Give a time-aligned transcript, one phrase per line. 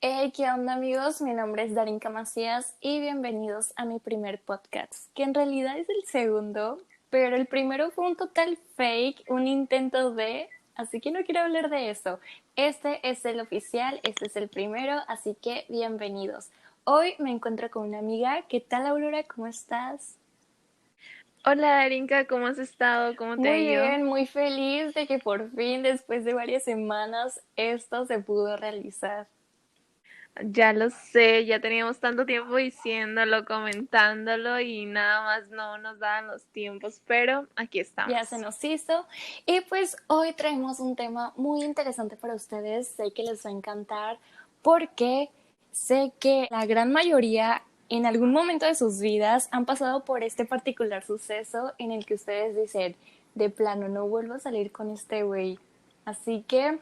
[0.00, 1.20] Hey, ¿qué onda amigos?
[1.20, 5.88] Mi nombre es Darinka Macías y bienvenidos a mi primer podcast, que en realidad es
[5.88, 11.24] el segundo, pero el primero fue un total fake, un intento de, así que no
[11.24, 12.20] quiero hablar de eso.
[12.54, 16.50] Este es el oficial, este es el primero, así que bienvenidos.
[16.84, 18.42] Hoy me encuentro con una amiga.
[18.48, 19.24] ¿Qué tal Aurora?
[19.24, 20.16] ¿Cómo estás?
[21.44, 23.16] Hola Darinka, ¿cómo has estado?
[23.16, 23.82] ¿Cómo te Muy ha ido?
[23.82, 29.26] bien, muy feliz de que por fin, después de varias semanas, esto se pudo realizar.
[30.44, 36.28] Ya lo sé, ya teníamos tanto tiempo diciéndolo, comentándolo y nada más no nos daban
[36.28, 38.28] los tiempos, pero aquí Ya estamos.
[38.28, 39.06] se nos hizo.
[39.46, 42.88] Y pues hoy traemos un tema muy interesante para ustedes.
[42.88, 44.18] Sé que les va a encantar
[44.62, 45.30] porque
[45.72, 50.44] sé que la gran mayoría en algún momento de sus vidas han pasado por este
[50.44, 52.96] particular suceso en el que ustedes dicen,
[53.34, 55.58] de plano, no vuelvo a salir con este güey.
[56.04, 56.78] Así que,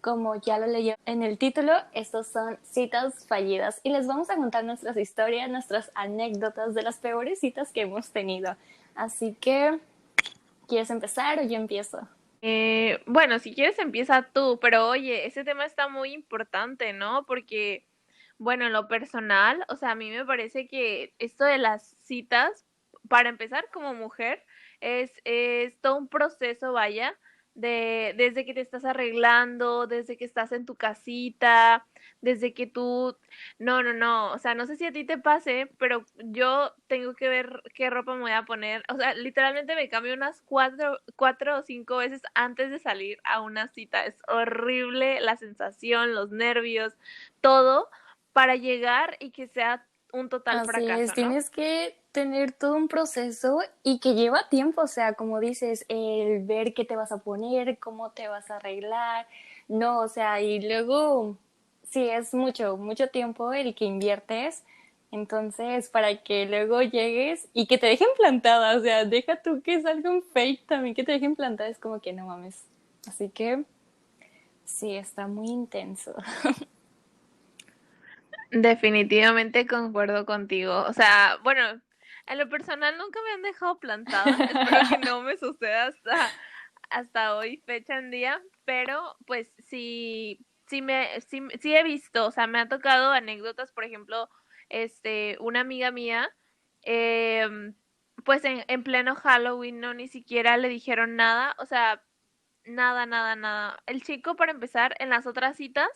[0.00, 4.36] como ya lo leí en el título, estos son citas fallidas y les vamos a
[4.36, 8.56] contar nuestras historias, nuestras anécdotas de las peores citas que hemos tenido.
[8.94, 9.78] Así que,
[10.66, 12.08] ¿quieres empezar o yo empiezo?
[12.42, 17.24] Eh, bueno, si quieres empieza tú, pero oye, ese tema está muy importante, ¿no?
[17.26, 17.84] Porque,
[18.38, 22.64] bueno, en lo personal, o sea, a mí me parece que esto de las citas,
[23.08, 24.42] para empezar como mujer,
[24.80, 25.12] es
[25.82, 27.14] todo un proceso, vaya,
[27.54, 31.86] de desde que te estás arreglando, desde que estás en tu casita,
[32.20, 33.16] desde que tú,
[33.58, 37.14] no, no, no, o sea, no sé si a ti te pase, pero yo tengo
[37.14, 40.98] que ver qué ropa me voy a poner, o sea, literalmente me cambio unas cuatro,
[41.16, 46.30] cuatro o cinco veces antes de salir a una cita, es horrible la sensación, los
[46.30, 46.94] nervios,
[47.40, 47.88] todo
[48.32, 51.12] para llegar y que sea un total Así es, fracaso, ¿no?
[51.14, 56.44] tienes que tener todo un proceso y que lleva tiempo, o sea, como dices, el
[56.44, 59.26] ver qué te vas a poner, cómo te vas a arreglar,
[59.68, 61.36] no, o sea, y luego,
[61.90, 64.64] sí, es mucho, mucho tiempo el que inviertes,
[65.12, 69.80] entonces, para que luego llegues y que te dejen plantada, o sea, deja tú que
[69.82, 72.64] salga un fake también, que te dejen plantada, es como que no mames,
[73.06, 73.64] así que,
[74.64, 76.14] sí, está muy intenso.
[78.50, 80.84] Definitivamente concuerdo contigo.
[80.88, 81.80] O sea, bueno,
[82.26, 84.24] en lo personal nunca me han dejado plantada.
[84.40, 86.30] Espero que no me suceda hasta,
[86.90, 88.42] hasta hoy, fecha en día.
[88.64, 93.72] Pero pues sí, sí me, sí, sí he visto, o sea, me ha tocado anécdotas,
[93.72, 94.28] por ejemplo,
[94.68, 96.30] este, una amiga mía,
[96.82, 97.74] em,
[98.24, 102.02] pues en, en pleno Halloween no ni siquiera le dijeron nada, o sea,
[102.64, 103.82] nada, nada, nada.
[103.86, 105.88] El chico, para empezar, en las otras citas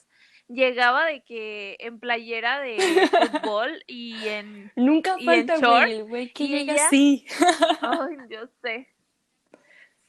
[0.49, 2.77] llegaba de que en playera de
[3.43, 7.27] fútbol y en, Nunca y falta, güey, el güey que llega ella, así.
[7.81, 8.89] ay, yo sé.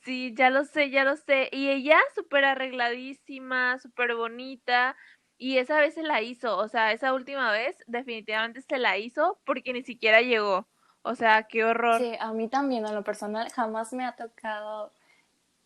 [0.02, 1.50] Sí, ya lo sé, ya lo sé.
[1.52, 4.96] Y ella súper arregladísima, súper bonita.
[5.38, 9.40] Y esa vez se la hizo, o sea, esa última vez definitivamente se la hizo
[9.46, 10.68] porque ni siquiera llegó.
[11.02, 12.00] O sea, qué horror.
[12.00, 14.94] Sí, a mí también, en lo personal, jamás me ha tocado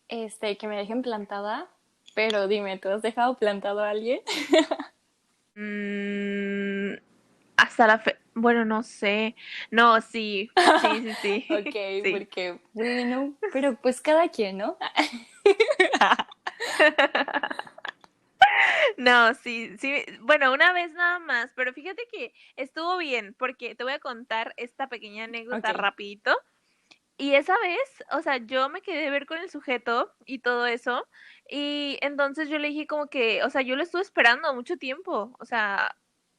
[0.08, 1.68] este que me dejen plantada,
[2.28, 4.20] pero dime, ¿tú has dejado plantado a alguien?
[5.56, 6.94] Mm,
[7.56, 9.34] hasta la fe, bueno, no sé.
[9.70, 10.48] No, sí,
[10.80, 12.12] sí, sí, sí, Ok, sí.
[12.12, 14.78] porque, bueno, pero pues cada quien, ¿no?
[18.96, 23.82] No, sí, sí, bueno, una vez nada más, pero fíjate que estuvo bien, porque te
[23.82, 25.76] voy a contar esta pequeña anécdota Ok.
[25.78, 26.36] rapidito.
[27.20, 30.64] Y esa vez, o sea, yo me quedé a ver con el sujeto y todo
[30.64, 31.06] eso,
[31.46, 35.36] y entonces yo le dije como que, o sea, yo lo estuve esperando mucho tiempo,
[35.38, 35.94] o sea,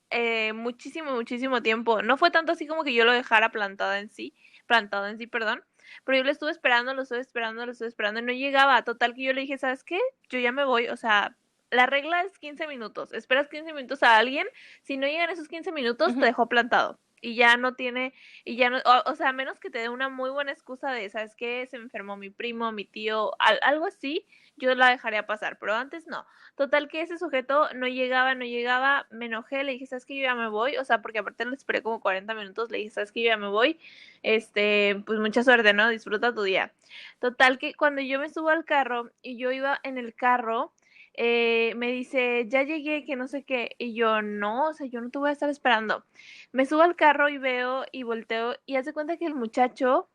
[0.09, 2.01] eh, muchísimo, muchísimo tiempo.
[2.01, 4.33] No fue tanto así como que yo lo dejara plantado en sí,
[4.65, 5.63] plantado en sí, perdón,
[6.03, 8.81] pero yo lo estuve esperando, lo estuve esperando, lo estuve esperando y no llegaba.
[8.83, 9.99] Total que yo le dije, ¿sabes qué?
[10.29, 11.37] Yo ya me voy, o sea,
[11.69, 13.13] la regla es 15 minutos.
[13.13, 14.47] Esperas 15 minutos a alguien,
[14.81, 16.99] si no llegan esos 15 minutos, te dejó plantado.
[17.21, 18.13] Y ya no tiene,
[18.45, 20.91] y ya no, o, o sea, a menos que te dé una muy buena excusa
[20.91, 21.67] de, ¿sabes qué?
[21.67, 24.25] Se enfermó mi primo, mi tío, al- algo así,
[24.57, 26.25] yo la dejaría pasar, pero antes no.
[26.55, 30.15] Total que ese sujeto no llegaba, no llegaba, me enojé, le dije, ¿sabes qué?
[30.17, 32.89] Yo ya me voy, o sea, porque aparte lo esperé como 40 minutos, le dije,
[32.89, 33.21] ¿sabes qué?
[33.21, 33.79] Yo ya me voy,
[34.23, 35.89] este, pues mucha suerte, ¿no?
[35.89, 36.71] Disfruta tu día.
[37.19, 40.73] Total que cuando yo me subo al carro y yo iba en el carro,
[41.13, 45.01] eh, me dice, ya llegué, que no sé qué, y yo, no, o sea, yo
[45.01, 46.05] no te voy a estar esperando.
[46.51, 50.09] Me subo al carro y veo y volteo y hace cuenta que el muchacho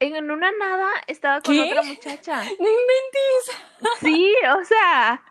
[0.00, 1.62] en una nada estaba con ¿Qué?
[1.62, 2.42] otra muchacha.
[2.58, 4.00] ¡No inventes!
[4.00, 5.22] Sí, o sea,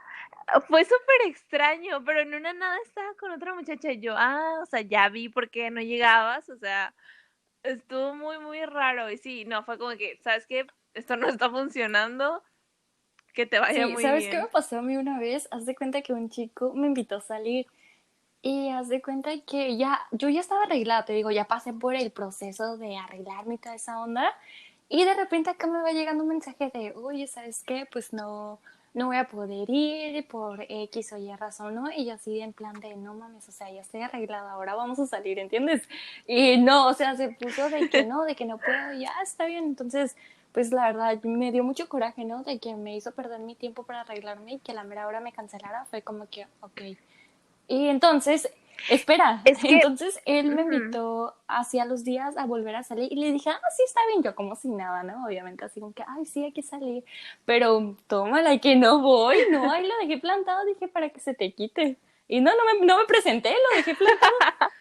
[0.67, 4.65] fue súper extraño, pero en una nada estaba con otra muchacha y yo, ah, o
[4.65, 6.93] sea, ya vi por qué no llegabas, o sea,
[7.63, 10.67] estuvo muy, muy raro y sí, no, fue como que, ¿sabes qué?
[10.93, 12.43] Esto no está funcionando,
[13.33, 14.49] que te vaya Sí, muy ¿sabes qué me bien.
[14.49, 15.47] pasó a mí una vez?
[15.51, 17.67] Haz de cuenta que un chico me invitó a salir
[18.43, 21.95] Y haz de cuenta que ya, yo ya estaba arreglada, te digo, ya pasé por
[21.95, 24.33] el proceso de arreglarme y toda esa onda.
[24.89, 27.87] Y de repente acá me va llegando un mensaje de, oye, ¿sabes qué?
[27.91, 28.59] Pues no,
[28.93, 31.91] no voy a poder ir por X o Y razón, ¿no?
[31.91, 34.99] Y yo así en plan de, no mames, o sea, ya estoy arreglada, ahora vamos
[34.99, 35.87] a salir, ¿entiendes?
[36.27, 39.45] Y no, o sea, se puso de que no, de que no puedo, ya está
[39.45, 39.65] bien.
[39.65, 40.15] Entonces,
[40.51, 42.43] pues la verdad, me dio mucho coraje, ¿no?
[42.43, 45.19] De que me hizo perder mi tiempo para arreglarme y que a la mera hora
[45.19, 46.81] me cancelara, fue como que, ok.
[47.67, 48.51] Y entonces
[48.89, 53.15] Espera, es que, entonces él me invitó hacia los días a volver a salir y
[53.15, 55.25] le dije, ah, sí, está bien, yo como sin nada, ¿no?
[55.25, 57.03] Obviamente, así como que, ay, sí, hay que salir,
[57.45, 61.51] pero tómala, que no voy, no, ahí lo dejé plantado, dije, para que se te
[61.51, 61.97] quite.
[62.31, 64.33] Y no, no me, no me presenté, lo dejé plantado.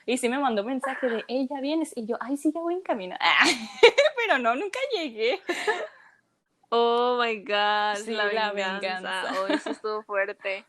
[0.07, 1.93] Y sí me mandó mensaje de, hey, ya vienes.
[1.97, 3.17] Y yo, ay, sí, ya voy en camino.
[4.17, 5.41] pero no, nunca llegué.
[6.69, 9.35] Oh my God, sí, la, venganza.
[9.41, 10.65] Oh, eso estuvo fuerte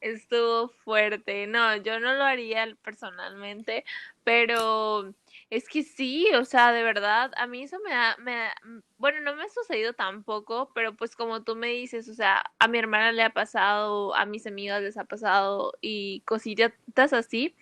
[0.00, 1.46] estuvo fuerte.
[1.46, 3.84] No, yo no lo haría personalmente,
[4.24, 5.14] pero
[5.48, 8.50] es que sí, o sea, de verdad, a mí eso me da, me
[8.98, 12.66] bueno, no me ha sucedido tampoco, pero pues como tú me dices, o sea, a
[12.68, 16.72] mi hermana le ha pasado, a mis amigas les ha pasado y cositas
[17.12, 17.54] así,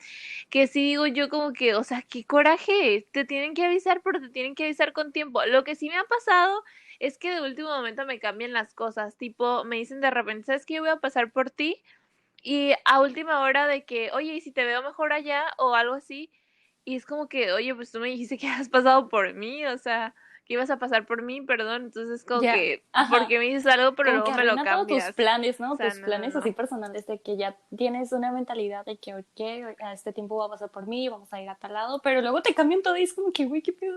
[0.50, 4.20] que sí digo yo como que, o sea, qué coraje, te tienen que avisar, pero
[4.20, 5.44] te tienen que avisar con tiempo.
[5.46, 6.64] Lo que sí me ha pasado
[7.00, 10.64] es que de último momento me cambian las cosas, tipo, me dicen de repente, ¿sabes
[10.66, 10.74] qué?
[10.74, 11.82] Yo voy a pasar por ti
[12.42, 15.94] y a última hora de que, oye, ¿y si te veo mejor allá o algo
[15.94, 16.30] así?
[16.84, 19.78] Y es como que, oye, pues tú me dijiste que has pasado por mí, o
[19.78, 20.14] sea,
[20.44, 21.84] que ibas a pasar por mí, perdón.
[21.84, 25.06] Entonces es como que, porque me dices algo, pero luego me lo cambias.
[25.06, 25.76] tus planes, ¿no?
[25.76, 30.12] tus planes así personales de que ya tienes una mentalidad de que, ok, a este
[30.12, 32.54] tiempo va a pasar por mí, vamos a ir a tal lado, pero luego te
[32.54, 33.96] cambian todo y es como que, güey, qué pedo.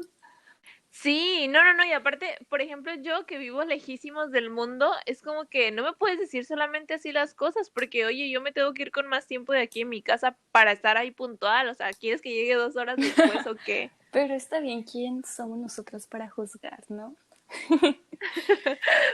[1.00, 5.22] Sí, no, no, no, y aparte, por ejemplo, yo que vivo lejísimos del mundo, es
[5.22, 8.74] como que no me puedes decir solamente así las cosas, porque oye, yo me tengo
[8.74, 11.76] que ir con más tiempo de aquí en mi casa para estar ahí puntual, o
[11.76, 13.92] sea, ¿quieres que llegue dos horas después o qué?
[14.12, 17.16] Pero está bien, ¿quién somos nosotros para juzgar, no?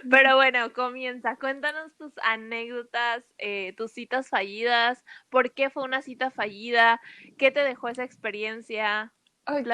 [0.10, 6.32] Pero bueno, comienza, cuéntanos tus anécdotas, eh, tus citas fallidas, por qué fue una cita
[6.32, 7.02] fallida,
[7.38, 9.12] qué te dejó esa experiencia.
[9.46, 9.68] Ok,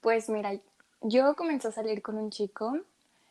[0.00, 0.60] pues mira,
[1.00, 2.78] yo comencé a salir con un chico.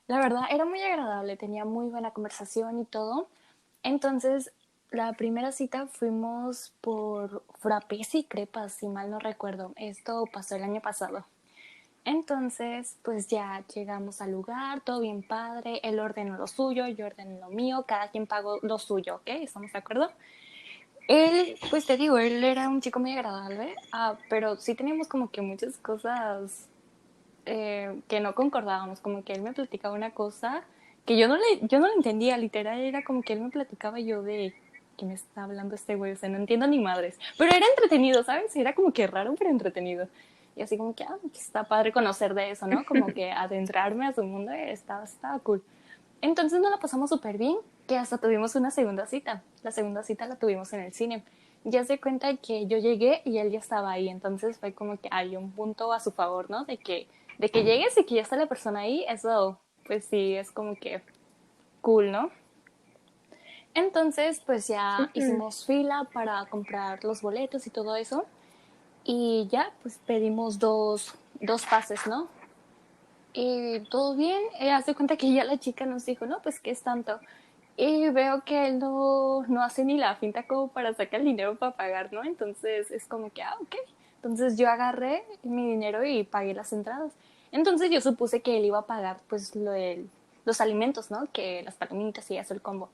[0.08, 3.28] La verdad, era muy agradable, tenía muy buena conversación y todo.
[3.84, 4.52] Entonces,
[4.92, 9.74] la primera cita fuimos por frappés y crepas, si mal no recuerdo.
[9.76, 11.26] Esto pasó el año pasado.
[12.06, 17.40] Entonces, pues ya llegamos al lugar, todo bien padre, él ordenó lo suyo, yo ordené
[17.40, 19.28] lo mío, cada quien pagó lo suyo, ¿ok?
[19.28, 20.12] ¿Estamos de acuerdo?
[21.08, 25.32] Él, pues te digo, él era un chico muy agradable, ah, pero sí teníamos como
[25.32, 26.68] que muchas cosas
[27.46, 30.64] eh, que no concordábamos, como que él me platicaba una cosa
[31.06, 34.00] que yo no le, yo no le entendía, literal, era como que él me platicaba
[34.00, 34.54] yo de
[34.98, 38.24] que me está hablando este güey, o sea, no entiendo ni madres, pero era entretenido,
[38.24, 38.56] ¿sabes?
[38.56, 40.08] Era como que raro, pero entretenido.
[40.56, 42.86] Y así como que, ah, está padre conocer de eso, ¿no?
[42.86, 45.62] Como que adentrarme a su mundo estaba, estaba cool.
[46.22, 47.58] Entonces nos la pasamos súper bien,
[47.88, 49.44] que hasta tuvimos una segunda cita.
[49.64, 51.24] La segunda cita la tuvimos en el cine.
[51.66, 55.10] Ya se cuenta que yo llegué y él ya estaba ahí, entonces fue como que
[55.12, 56.64] hay un punto a su favor, ¿no?
[56.64, 60.36] De que de que llegues y que ya está la persona ahí, eso pues sí
[60.36, 61.02] es como que
[61.82, 62.32] cool, ¿no?
[63.76, 68.26] Entonces, pues ya hicimos fila para comprar los boletos y todo eso.
[69.04, 72.30] Y ya, pues pedimos dos, dos pases, ¿no?
[73.34, 74.42] Y todo bien.
[74.62, 77.20] Y hace cuenta que ya la chica nos dijo, no, pues que es tanto.
[77.76, 81.56] Y veo que él no, no hace ni la finta como para sacar el dinero
[81.56, 82.24] para pagar, ¿no?
[82.24, 83.76] Entonces es como que, ah, ok.
[84.26, 87.14] Entonces yo agarré mi dinero y pagué las entradas.
[87.52, 90.08] Entonces yo supuse que él iba a pagar pues lo de
[90.46, 91.28] los alimentos, ¿no?
[91.32, 92.90] Que las palomitas y eso, el combo.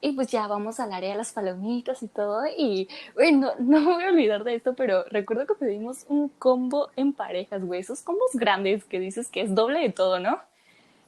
[0.00, 2.44] Y pues ya vamos al área de las palomitas y todo.
[2.46, 6.28] Y, güey, no, no me voy a olvidar de esto, pero recuerdo que pedimos un
[6.28, 7.80] combo en parejas, güey.
[7.80, 10.38] Esos combos grandes que dices que es doble de todo, ¿no?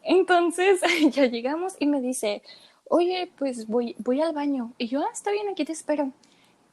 [0.02, 0.80] Entonces
[1.12, 2.42] ya llegamos y me dice,
[2.88, 4.72] oye, pues voy, voy al baño.
[4.78, 6.10] Y yo, ah, está bien, aquí te espero.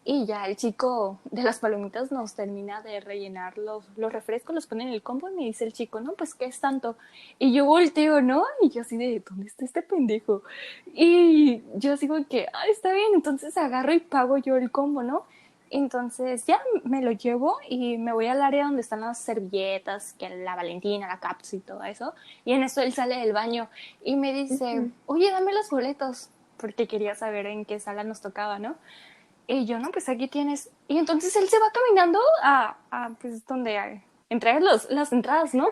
[0.03, 4.65] Y ya el chico de las palomitas nos termina de rellenar los, los refrescos, los
[4.65, 6.97] pone en el combo y me dice el chico, no, pues ¿qué es tanto?
[7.37, 8.43] Y yo volteo, ¿no?
[8.61, 10.41] Y yo así de, ¿dónde está este pendejo?
[10.91, 15.25] Y yo sigo que, ah, está bien, entonces agarro y pago yo el combo, ¿no?
[15.69, 20.29] Entonces ya me lo llevo y me voy al área donde están las servilletas, que
[20.29, 22.13] la Valentina, la Caps y todo eso.
[22.43, 23.69] Y en eso él sale del baño
[24.03, 28.59] y me dice, oye, dame los boletos, porque quería saber en qué sala nos tocaba,
[28.59, 28.75] ¿no?
[29.51, 30.69] Y yo, no, pues aquí tienes.
[30.87, 35.53] Y entonces él se va caminando a, a pues, donde hay, entregar los, las entradas,
[35.53, 35.71] ¿no?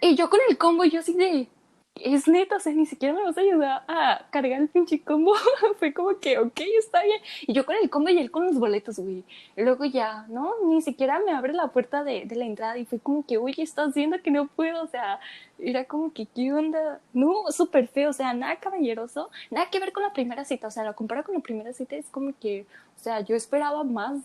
[0.00, 1.48] Y yo con el combo, yo así de,
[1.94, 5.34] es neta, o sea, ni siquiera me vas a ayudar a cargar el pinche combo.
[5.78, 7.20] Fue como que, ok, está bien.
[7.42, 9.24] Y yo con el combo y él con los boletos, güey.
[9.56, 10.54] Luego ya, ¿no?
[10.64, 13.62] Ni siquiera me abre la puerta de, de la entrada y fue como que, oye,
[13.62, 15.20] estás viendo que no puedo, o sea,
[15.58, 17.00] era como que, ¿qué onda?
[17.12, 20.70] No, súper feo, o sea, nada caballeroso, nada que ver con la primera cita, o
[20.70, 24.20] sea, la compara con la primera cita es como que, o sea, yo esperaba más,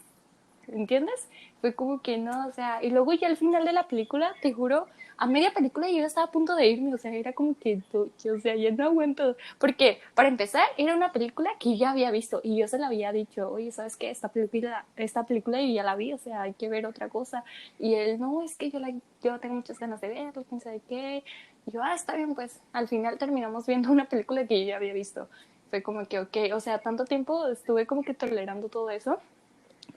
[0.68, 1.28] ¿entiendes?
[1.62, 4.54] Fue como que no, o sea, y luego ya al final de la película, te
[4.54, 7.82] juro, a media película yo estaba a punto de irme, o sea, era como que,
[7.92, 9.36] o sea, ya no aguanto.
[9.58, 13.12] Porque, para empezar, era una película que ya había visto y yo se la había
[13.12, 14.12] dicho, oye, ¿sabes qué?
[14.12, 17.44] Esta película, esta película yo ya la vi, o sea, hay que ver otra cosa.
[17.80, 18.94] Y él, no, es que yo, la,
[19.24, 21.24] yo tengo muchas ganas de verlo, quién sabe qué.
[21.66, 24.76] Y yo, ah, está bien, pues al final terminamos viendo una película que yo ya
[24.78, 25.28] había visto.
[25.72, 29.20] Fue como que, ok, o sea, tanto tiempo estuve como que tolerando todo eso.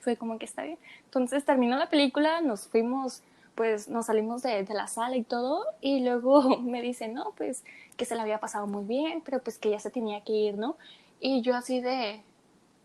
[0.00, 0.78] Fue como que está bien.
[1.04, 3.22] Entonces terminó la película, nos fuimos
[3.54, 7.64] pues nos salimos de, de, la sala y todo, y luego me dice, no, pues
[7.96, 10.58] que se le había pasado muy bien, pero pues que ya se tenía que ir,
[10.58, 10.76] ¿no?
[11.20, 12.22] Y yo así de,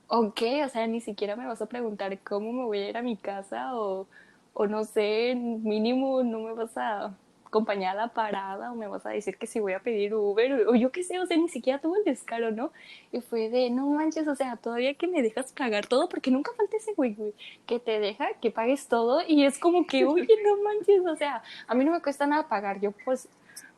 [0.08, 3.02] ok, o sea, ni siquiera me vas a preguntar cómo me voy a ir a
[3.02, 4.08] mi casa o,
[4.54, 7.14] o no sé, mínimo no me vas a
[7.56, 10.68] acompañar a la parada o me vas a decir que si voy a pedir Uber
[10.68, 12.72] o yo qué sé, o sea, ni siquiera tuvo el descaro, ¿no?
[13.14, 16.52] Y fue de, no manches, o sea, todavía que me dejas pagar todo, porque nunca
[16.58, 17.34] falta ese güey, güey,
[17.66, 21.44] que te deja que pagues todo y es como que, oye, no manches, o sea,
[21.68, 23.30] a mí no me cuesta nada pagar, yo pues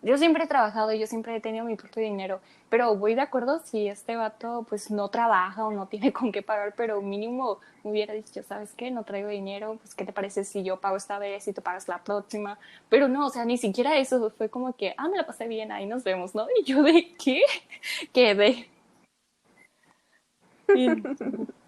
[0.02, 3.60] yo siempre he trabajado yo siempre he tenido mi propio dinero, pero voy de acuerdo
[3.64, 7.92] si este vato pues no trabaja o no tiene con qué pagar, pero mínimo me
[7.92, 8.92] hubiera dicho, ¿sabes qué?
[8.92, 11.88] No traigo dinero, pues ¿qué te parece si yo pago esta vez y tú pagas
[11.88, 12.60] la próxima?
[12.90, 15.72] Pero no, o sea, ni siquiera eso, fue como que, ah, me la pasé bien,
[15.72, 16.48] ahí nos vemos, ¿no?
[16.60, 17.42] Y yo de, ¿qué?
[18.14, 18.70] Quedé.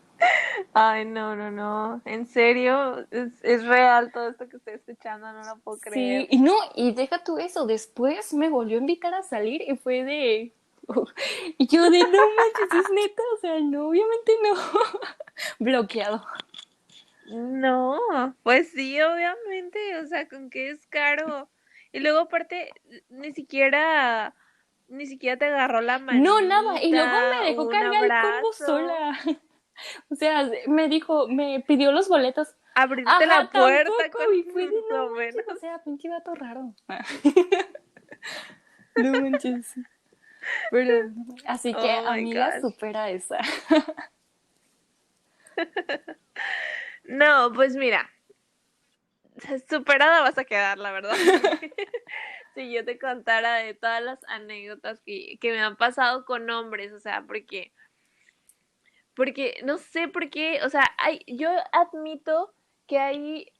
[0.73, 2.01] Ay, no, no, no.
[2.05, 6.21] En serio, es, es, real todo esto que estoy escuchando, no lo puedo creer.
[6.21, 9.75] Sí, y no, y deja tú eso, después me volvió a invitar a salir y
[9.77, 10.53] fue de.
[11.57, 14.55] y yo de no manches, es neta, o sea, no, obviamente no.
[15.59, 16.25] Bloqueado.
[17.27, 17.99] No,
[18.43, 21.47] pues sí, obviamente, o sea, con qué es caro.
[21.91, 22.71] Y luego aparte,
[23.09, 24.33] ni siquiera
[24.89, 26.19] ni siquiera te agarró la mano.
[26.19, 29.19] No, nada, y luego me dejó cargar el combo sola.
[30.09, 32.55] O sea, me dijo, me pidió los boletos.
[32.75, 36.73] Abriste la puerta con y fui de no manches, o sea, pinche vato raro.
[38.95, 39.75] no manches.
[40.71, 41.11] Pero,
[41.45, 43.39] así que, oh amiga, supera esa.
[47.03, 48.09] no, pues mira,
[49.69, 51.15] superada vas a quedar, la verdad.
[52.55, 56.93] si yo te contara de todas las anécdotas que, que me han pasado con hombres,
[56.93, 57.73] o sea, porque
[59.19, 62.53] porque no sé por qué, o sea, hay, yo admito
[62.87, 63.51] que hay,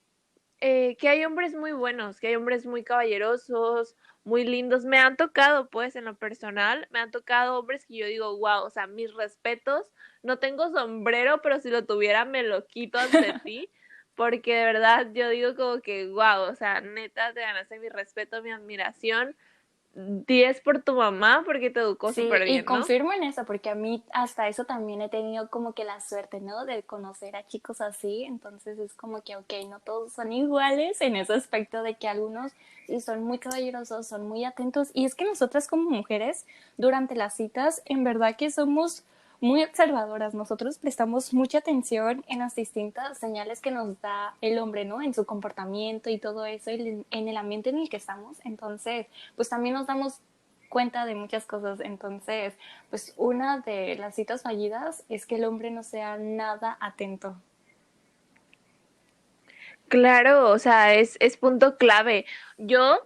[0.62, 4.86] eh, que hay hombres muy buenos, que hay hombres muy caballerosos, muy lindos.
[4.86, 8.64] Me han tocado, pues, en lo personal, me han tocado hombres que yo digo, wow,
[8.64, 9.92] o sea, mis respetos.
[10.24, 13.70] No tengo sombrero, pero si lo tuviera me lo quito ante ti.
[14.16, 18.42] Porque de verdad yo digo como que, wow, o sea, neta, te ganaste mi respeto,
[18.42, 19.36] mi admiración.
[19.96, 22.60] 10 por tu mamá porque te educó súper bien.
[22.60, 26.00] Y confirmo en eso, porque a mí hasta eso también he tenido como que la
[26.00, 26.66] suerte, ¿no?
[26.66, 31.16] De conocer a chicos así, entonces es como que, ok, no todos son iguales en
[31.16, 32.54] ese aspecto de que algunos
[32.88, 36.46] sí son muy caballerosos, son muy atentos, y es que nosotras como mujeres,
[36.78, 39.04] durante las citas, en verdad que somos
[39.42, 40.34] muy observadoras.
[40.34, 45.02] Nosotros prestamos mucha atención en las distintas señales que nos da el hombre, ¿no?
[45.02, 48.38] En su comportamiento y todo eso, en el ambiente en el que estamos.
[48.44, 50.22] Entonces, pues también nos damos
[50.70, 51.80] cuenta de muchas cosas.
[51.82, 52.54] Entonces,
[52.90, 57.36] pues una de las citas fallidas es que el hombre no sea nada atento.
[59.90, 62.26] Claro, o sea, es, es punto clave.
[62.58, 63.00] Yo,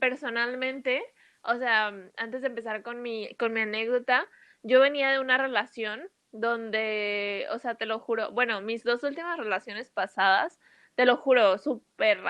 [0.00, 1.02] personalmente,
[1.42, 4.26] o sea, antes de empezar con mi, con mi anécdota,
[4.66, 9.38] yo venía de una relación donde, o sea, te lo juro, bueno, mis dos últimas
[9.38, 10.58] relaciones pasadas,
[10.96, 12.22] te lo juro, súper...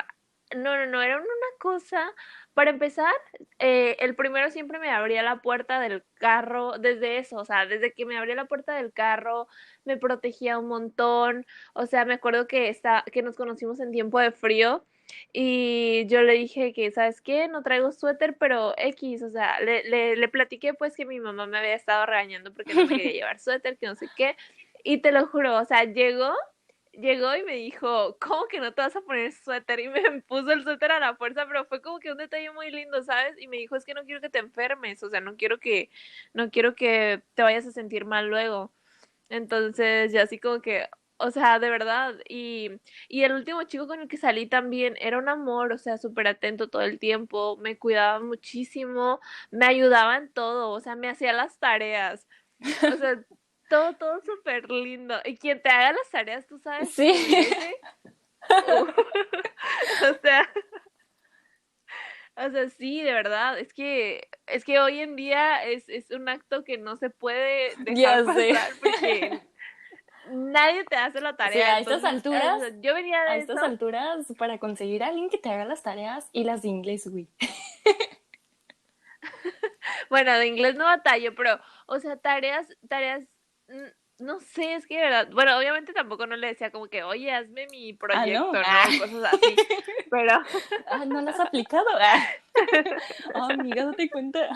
[0.55, 1.27] No, no, no, era una
[1.59, 2.13] cosa,
[2.55, 3.13] para empezar,
[3.59, 7.93] eh, el primero siempre me abría la puerta del carro, desde eso, o sea, desde
[7.93, 9.49] que me abría la puerta del carro,
[9.85, 14.21] me protegía un montón, o sea, me acuerdo que, está, que nos conocimos en tiempo
[14.21, 14.87] de frío
[15.33, 17.49] y yo le dije que, ¿sabes qué?
[17.49, 21.47] No traigo suéter, pero X, o sea, le, le, le platiqué pues que mi mamá
[21.47, 24.37] me había estado regañando porque no quería llevar suéter, que no sé qué.
[24.85, 26.33] Y te lo juro, o sea, llegó,
[26.93, 29.81] llegó y me dijo, ¿cómo que no te vas a poner suéter?
[29.81, 32.71] Y me puso el suéter a la fuerza, pero fue como que un detalle muy
[32.71, 33.37] lindo, ¿sabes?
[33.41, 35.91] Y me dijo, es que no quiero que te enfermes, o sea, no quiero que,
[36.35, 38.73] no quiero que te vayas a sentir mal luego.
[39.29, 42.15] Entonces, ya así como que, o sea, de verdad.
[42.29, 42.71] Y,
[43.09, 46.29] y el último chico con el que salí también era un amor, o sea, súper
[46.29, 49.21] atento todo el tiempo, me cuidaba muchísimo,
[49.51, 52.27] me ayudaba en todo, o sea, me hacía las tareas.
[52.61, 53.21] O sea,
[53.69, 55.17] todo, todo súper lindo.
[55.25, 56.91] Y quien te haga las tareas, tú sabes.
[56.91, 57.13] Sí.
[60.03, 60.49] o sea,
[62.37, 66.29] o sea, sí, de verdad, es que es que hoy en día es, es un
[66.29, 69.41] acto que no se puede dejar pasar porque
[70.31, 71.77] nadie te hace la tarea.
[71.77, 75.51] a estas alturas, yo venía de a estas alturas para conseguir a alguien que te
[75.51, 77.29] haga las tareas y las de inglés, güey.
[80.11, 83.25] bueno, de inglés no batallo, pero, o sea, tareas, tareas
[84.19, 87.31] no sé, es que de verdad, bueno, obviamente tampoco no le decía como que, oye,
[87.33, 88.63] hazme mi ah, proyecto, ¿no?
[88.65, 88.87] Ah.
[88.99, 89.57] Cosas así,
[90.11, 90.43] pero...
[90.87, 91.87] Ah, ¿no lo has aplicado?
[92.01, 92.27] Ah,
[93.35, 94.49] oh, amiga, date cuenta.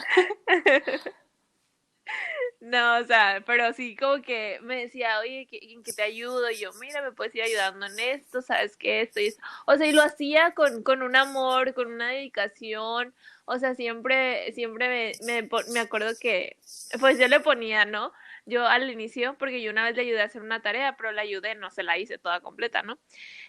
[2.61, 6.51] No, o sea, pero sí como que me decía, oye, ¿en que te ayudo?
[6.51, 9.01] Y yo, mira, me puedes ir ayudando en esto, ¿sabes qué?
[9.01, 9.41] Esto y eso.
[9.67, 13.15] O sea, y lo hacía con, con un amor, con una dedicación.
[13.47, 16.59] O sea, siempre, siempre me, me, me acuerdo que,
[17.01, 18.13] pues yo le ponía, ¿no?
[18.47, 21.23] yo al inicio, porque yo una vez le ayudé a hacer una tarea, pero la
[21.23, 22.99] ayudé, no se la hice toda completa, ¿no?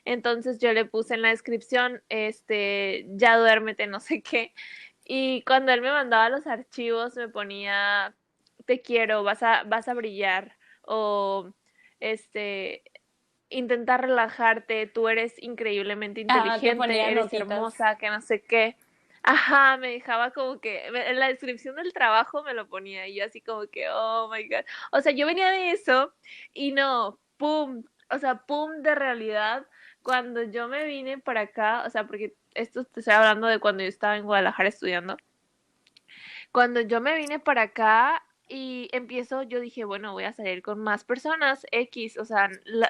[0.05, 4.53] Entonces yo le puse en la descripción, este, ya duérmete, no sé qué.
[5.03, 8.15] Y cuando él me mandaba los archivos, me ponía,
[8.71, 11.51] te quiero, vas a, vas a brillar, o
[11.99, 12.83] este,
[13.49, 18.77] intenta relajarte, tú eres increíblemente inteligente, eres hermosa, que no sé qué.
[19.23, 23.25] Ajá, me dejaba como que en la descripción del trabajo me lo ponía y yo
[23.25, 24.63] así como que, oh my god.
[24.93, 26.13] O sea, yo venía de eso
[26.53, 29.67] y no, pum, o sea, pum de realidad.
[30.01, 33.83] Cuando yo me vine para acá, o sea, porque esto te estoy hablando de cuando
[33.83, 35.17] yo estaba en Guadalajara estudiando.
[36.53, 40.79] Cuando yo me vine para acá y empiezo, yo dije, bueno, voy a salir con
[40.79, 42.49] más personas X, o sea,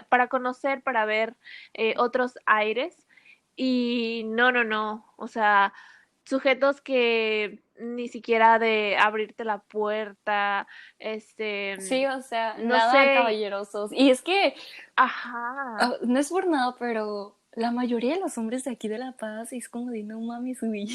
[0.10, 1.36] para conocer, para ver
[1.74, 3.08] eh, otros aires.
[3.56, 5.74] Y no, no, no, o sea,
[6.26, 11.80] sujetos que ni siquiera de abrirte la puerta, este...
[11.80, 13.92] Sí, o sea, no nada caballerosos.
[13.94, 14.56] Y es que,
[14.96, 18.98] ajá, ah, no es por nada, pero la mayoría de los hombres de aquí de
[18.98, 20.88] La Paz es como de no mames, subí.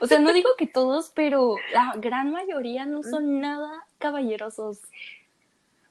[0.00, 4.80] O sea, no digo que todos, pero la gran mayoría no son nada caballerosos.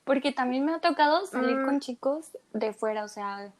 [0.03, 1.79] Porque también me ha tocado salir con mm.
[1.79, 3.51] chicos de fuera, o sea,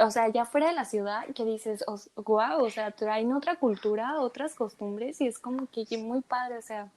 [0.00, 1.84] o sea, ya fuera de la ciudad, que dices,
[2.16, 6.62] wow, o sea, traen otra cultura, otras costumbres y es como que muy padre, o
[6.62, 6.90] sea.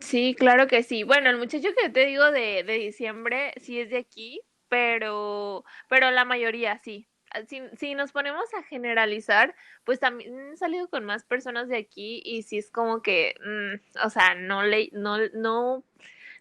[0.00, 1.02] Sí, claro que sí.
[1.02, 6.10] Bueno, el muchacho que te digo de, de diciembre sí es de aquí, pero, pero
[6.10, 7.07] la mayoría sí.
[7.46, 12.22] Si, si, nos ponemos a generalizar, pues también he salido con más personas de aquí
[12.24, 15.84] y sí es como que, mm, o sea, no le, no, no,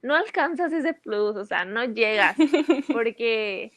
[0.02, 2.38] no alcanzas ese plus, o sea, no llegas,
[2.94, 3.72] porque,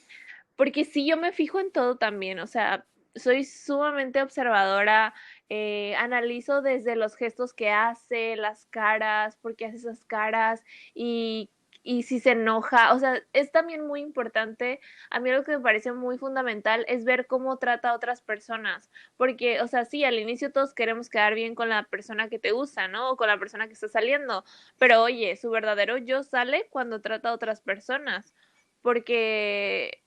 [0.56, 5.14] porque sí, yo me fijo en todo también, o sea, soy sumamente observadora,
[5.48, 10.62] eh, analizo desde los gestos que hace, las caras, por qué hace esas caras
[10.94, 11.50] y
[11.82, 15.60] y si se enoja, o sea, es también muy importante, a mí lo que me
[15.60, 20.18] parece muy fundamental es ver cómo trata a otras personas, porque, o sea, sí, al
[20.18, 23.10] inicio todos queremos quedar bien con la persona que te gusta, ¿no?
[23.10, 24.44] O con la persona que está saliendo,
[24.78, 28.34] pero oye, su verdadero yo sale cuando trata a otras personas,
[28.82, 29.99] porque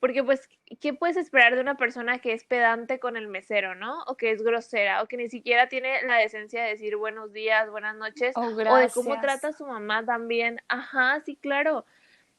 [0.00, 0.48] porque pues,
[0.80, 4.02] ¿qué puedes esperar de una persona que es pedante con el mesero, no?
[4.06, 7.68] O que es grosera, o que ni siquiera tiene la decencia de decir buenos días,
[7.70, 10.60] buenas noches, oh, o de cómo trata a su mamá también.
[10.68, 11.84] Ajá, sí, claro.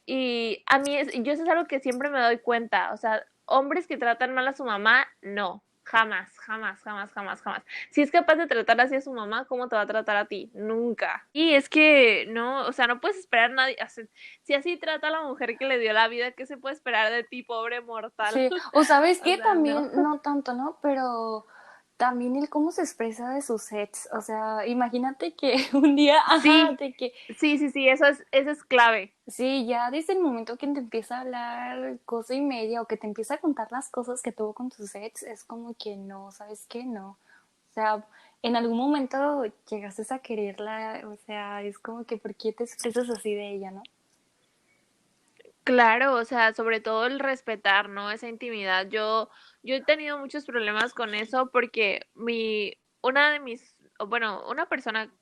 [0.06, 3.26] Y a mí, es, yo eso es algo que siempre me doy cuenta, o sea,
[3.46, 5.64] hombres que tratan mal a su mamá, no.
[5.90, 7.64] Jamás, jamás, jamás, jamás, jamás.
[7.90, 10.26] Si es capaz de tratar así a su mamá, ¿cómo te va a tratar a
[10.26, 10.52] ti?
[10.54, 11.28] Nunca.
[11.34, 13.76] Y es que no, o sea, no puedes esperar a nadie.
[14.44, 17.12] Si así trata a la mujer que le dio la vida, ¿qué se puede esperar
[17.12, 18.32] de ti, pobre mortal?
[18.36, 20.78] Sí, o sabes que también, no tanto, ¿no?
[20.84, 21.48] Pero
[22.00, 24.08] también el cómo se expresa de sus sets.
[24.14, 27.12] O sea, imagínate que un día, sí, de que...
[27.38, 29.14] Sí, sí, sí, eso es, eso es clave.
[29.28, 32.96] Sí, ya desde el momento que te empieza a hablar cosa y media o que
[32.96, 36.32] te empieza a contar las cosas que tuvo con tus sets, es como que no,
[36.32, 36.86] ¿sabes qué?
[36.86, 37.18] No.
[37.70, 38.06] O sea,
[38.44, 43.10] en algún momento llegaste a quererla, o sea, es como que ¿por qué te expresas
[43.10, 43.84] así de ella, no?
[45.70, 48.10] Claro, o sea, sobre todo el respetar, ¿no?
[48.10, 48.88] Esa intimidad.
[48.90, 49.30] Yo,
[49.62, 53.76] yo he tenido muchos problemas con eso porque mi, una de mis,
[54.08, 55.14] bueno, una persona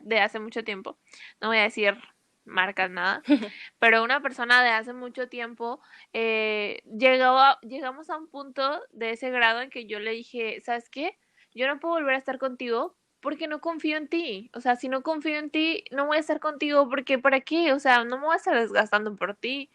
[0.00, 0.98] de hace mucho tiempo,
[1.42, 1.98] no voy a decir
[2.46, 3.22] marcas nada,
[3.78, 5.82] pero una persona de hace mucho tiempo,
[6.14, 10.88] eh, llegó llegamos a un punto de ese grado en que yo le dije, ¿sabes
[10.88, 11.18] qué?
[11.54, 14.50] Yo no puedo volver a estar contigo porque no confío en ti.
[14.54, 17.74] O sea, si no confío en ti, no voy a estar contigo porque ¿para qué?
[17.74, 19.70] O sea, no me voy a estar desgastando por ti.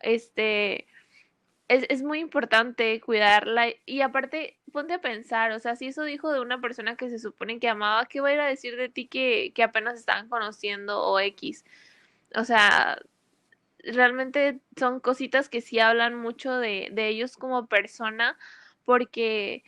[0.00, 0.86] Este,
[1.68, 6.32] es, es muy importante cuidarla y aparte, ponte a pensar, o sea, si eso dijo
[6.32, 8.88] de una persona que se supone que amaba, ¿qué va a ir a decir de
[8.88, 11.64] ti que, que apenas estaban conociendo o X?
[12.34, 13.00] O sea,
[13.84, 18.36] realmente son cositas que sí hablan mucho de, de ellos como persona
[18.84, 19.62] porque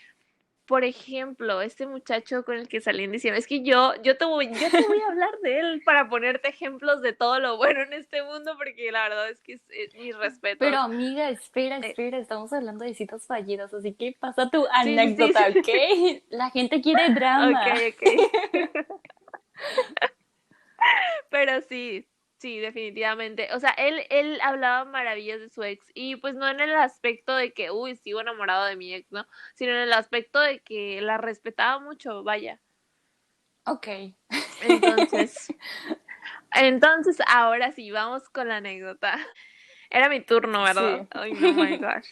[0.67, 4.25] por ejemplo, este muchacho con el que salí en diciembre, es que yo, yo te
[4.25, 7.83] voy, yo te voy a hablar de él para ponerte ejemplos de todo lo bueno
[7.83, 10.59] en este mundo, porque la verdad es que es, mi respeto.
[10.61, 15.49] Pero amiga, espera, eh, espera, estamos hablando de citas fallidas, así que pasa tu anécdota,
[15.49, 16.23] ¿ok?
[16.31, 17.67] La gente quiere drama.
[17.67, 18.03] Ok, ok.
[21.31, 22.09] Pero sí,
[22.43, 23.55] Sí, definitivamente.
[23.55, 27.37] O sea, él, él hablaba maravillas de su ex y pues no en el aspecto
[27.37, 29.29] de que, uy, sigo enamorado de mi ex, ¿no?
[29.55, 32.61] Sino en el aspecto de que la respetaba mucho, vaya.
[33.65, 33.87] Ok.
[34.61, 35.55] Entonces,
[36.53, 39.25] entonces ahora sí, vamos con la anécdota.
[39.89, 41.07] Era mi turno, ¿verdad?
[41.13, 42.09] Ay, no, my gosh.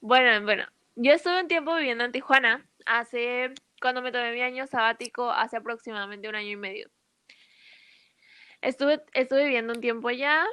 [0.00, 0.64] Bueno, bueno,
[0.96, 5.58] yo estuve un tiempo viviendo en Tijuana hace, cuando me tomé mi año sabático, hace
[5.58, 6.90] aproximadamente un año y medio.
[8.62, 10.46] Estuve, estuve viviendo un tiempo allá.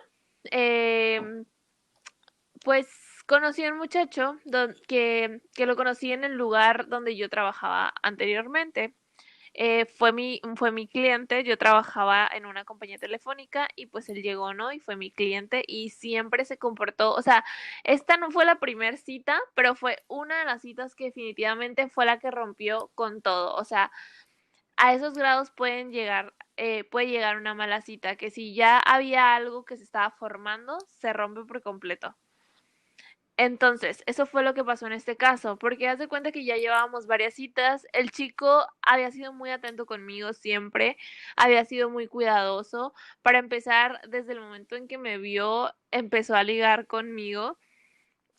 [0.45, 1.45] Em,
[2.63, 2.87] pues
[3.25, 4.37] conocí a un muchacho
[4.87, 8.95] que, que, lo conocí en el lugar donde yo trabajaba anteriormente.
[9.59, 14.21] Eh, fue, mi, fue mi cliente, yo trabajaba en una compañía telefónica y pues él
[14.21, 14.71] llegó, ¿no?
[14.71, 17.43] Y fue mi cliente y siempre se comportó, o sea,
[17.83, 22.05] esta no fue la primera cita, pero fue una de las citas que definitivamente fue
[22.05, 23.91] la que rompió con todo, o sea,
[24.77, 29.35] a esos grados pueden llegar eh, puede llegar una mala cita, que si ya había
[29.35, 32.17] algo que se estaba formando, se rompe por completo.
[33.39, 36.55] Entonces, eso fue lo que pasó en este caso, porque haz de cuenta que ya
[36.57, 40.97] llevábamos varias citas, el chico había sido muy atento conmigo siempre,
[41.35, 42.95] había sido muy cuidadoso.
[43.21, 47.59] Para empezar, desde el momento en que me vio, empezó a ligar conmigo.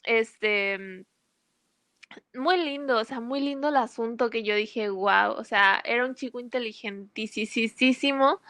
[0.05, 1.05] Este,
[2.35, 6.05] muy lindo, o sea, muy lindo el asunto que yo dije, wow, o sea, era
[6.05, 8.41] un chico inteligentísimo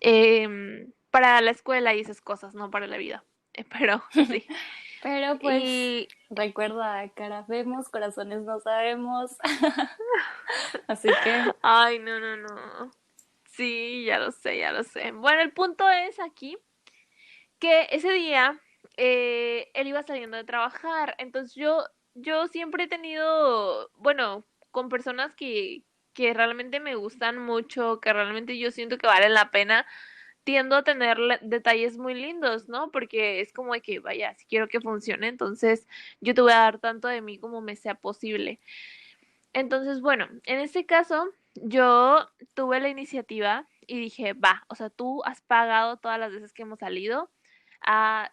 [0.00, 3.24] eh, para la escuela y esas cosas, no para la vida.
[3.54, 4.46] Eh, pero sí.
[5.00, 9.36] Pero pues recuerda, cara vemos, corazones no sabemos.
[10.88, 11.54] Así que.
[11.62, 12.90] Ay, no, no, no.
[13.44, 15.12] Sí, ya lo sé, ya lo sé.
[15.12, 16.58] Bueno, el punto es aquí
[17.60, 18.60] que ese día
[18.96, 21.14] eh, él iba saliendo de trabajar.
[21.18, 21.84] Entonces yo
[22.20, 28.58] yo siempre he tenido, bueno, con personas que, que realmente me gustan mucho, que realmente
[28.58, 29.86] yo siento que valen la pena,
[30.44, 32.90] tiendo a tener detalles muy lindos, ¿no?
[32.90, 35.86] Porque es como de que, vaya, si quiero que funcione, entonces
[36.20, 38.58] yo te voy a dar tanto de mí como me sea posible.
[39.52, 45.22] Entonces, bueno, en este caso, yo tuve la iniciativa y dije, va, o sea, tú
[45.24, 47.30] has pagado todas las veces que hemos salido,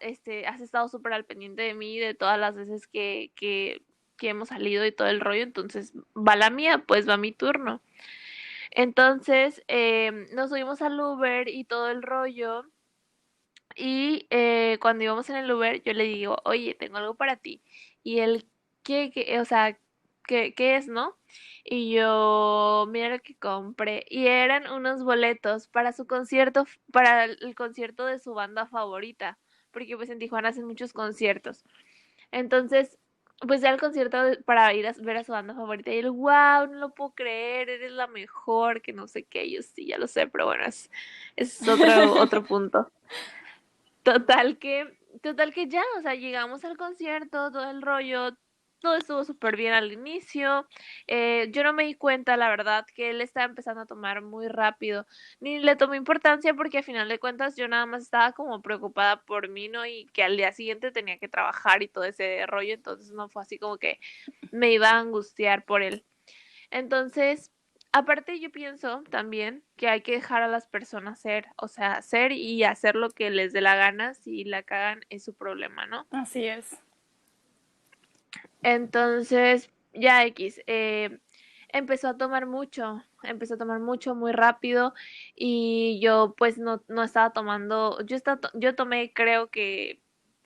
[0.00, 3.32] este, has estado súper al pendiente de mí, de todas las veces que,
[4.20, 7.80] hemos salido y todo el rollo, entonces va la mía, pues va mi turno.
[8.70, 12.64] Entonces eh, nos subimos al Uber y todo el rollo.
[13.76, 17.62] Y eh, cuando íbamos en el Uber, yo le digo, oye, tengo algo para ti.
[18.02, 18.46] Y él,
[18.82, 19.78] ¿qué, o sea,
[20.26, 21.16] ¿qué, qué es, no?
[21.64, 24.04] Y yo, mira lo que compré.
[24.08, 29.38] Y eran unos boletos para su concierto, para el concierto de su banda favorita.
[29.76, 31.62] Porque pues en Tijuana hacen muchos conciertos.
[32.32, 32.98] Entonces,
[33.46, 35.92] pues ya el concierto para ir a ver a su banda favorita.
[35.92, 39.50] Y él, wow, no lo puedo creer, eres la mejor, que no sé qué.
[39.50, 40.90] Yo sí, ya lo sé, pero bueno, es,
[41.36, 41.84] es otro,
[42.22, 42.90] otro punto.
[44.02, 48.30] Total que, total que ya, o sea, llegamos al concierto, todo el rollo,
[48.80, 50.66] todo estuvo súper bien al inicio.
[51.06, 54.48] Eh, yo no me di cuenta, la verdad, que él estaba empezando a tomar muy
[54.48, 55.06] rápido.
[55.40, 59.22] Ni le tomé importancia porque a final de cuentas yo nada más estaba como preocupada
[59.22, 59.86] por mí, ¿no?
[59.86, 62.74] Y que al día siguiente tenía que trabajar y todo ese rollo.
[62.74, 63.98] Entonces no fue así como que
[64.52, 66.04] me iba a angustiar por él.
[66.70, 67.52] Entonces,
[67.92, 72.32] aparte yo pienso también que hay que dejar a las personas ser, o sea, ser
[72.32, 74.14] y hacer lo que les dé la gana.
[74.14, 76.06] Si la cagan es su problema, ¿no?
[76.10, 76.76] Así es.
[78.62, 81.18] Entonces, ya X, eh,
[81.68, 84.94] empezó a tomar mucho, empezó a tomar mucho muy rápido
[85.34, 90.00] y yo pues no, no estaba tomando, yo, estaba, yo tomé creo que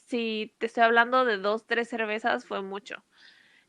[0.06, 3.04] si te estoy hablando de dos, tres cervezas fue mucho.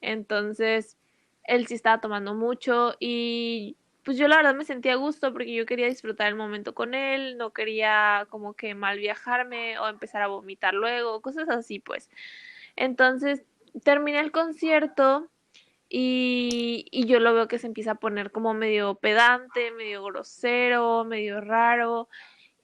[0.01, 0.97] Entonces,
[1.43, 5.53] él sí estaba tomando mucho y pues yo la verdad me sentía a gusto porque
[5.53, 10.21] yo quería disfrutar el momento con él, no quería como que mal viajarme o empezar
[10.23, 12.09] a vomitar luego, cosas así pues.
[12.75, 13.45] Entonces
[13.83, 15.29] terminé el concierto
[15.93, 21.03] Y, y yo lo veo que se empieza a poner como medio pedante, medio grosero,
[21.03, 22.07] medio raro.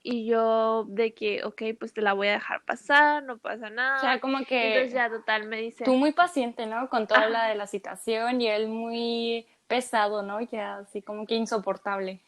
[0.02, 3.98] Y yo de que, ok, pues te la voy a dejar pasar, no pasa nada.
[3.98, 4.68] O sea, como que...
[4.68, 5.84] Entonces ya total me dice...
[5.84, 6.88] Tú muy paciente, ¿no?
[6.88, 10.40] Con toda la de la situación y él muy pesado, ¿no?
[10.40, 12.20] Ya así como que insoportable.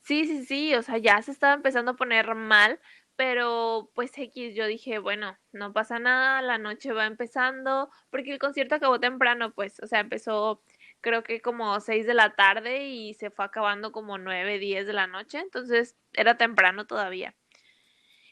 [0.00, 2.80] Sí, sí, sí, o sea, ya se estaba empezando a poner mal,
[3.16, 8.38] pero pues X, yo dije, bueno, no pasa nada, la noche va empezando, porque el
[8.38, 10.62] concierto acabó temprano, pues, o sea, empezó
[11.02, 14.92] creo que como 6 de la tarde y se fue acabando como 9, 10 de
[14.94, 17.34] la noche, entonces era temprano todavía.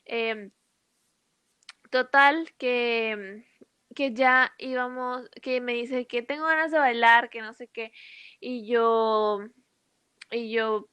[0.04, 0.50] Em,
[1.90, 3.44] total, que,
[3.94, 7.92] que ya íbamos, que me dice que tengo ganas de bailar, que no sé qué,
[8.40, 9.40] y yo,
[10.30, 10.88] y yo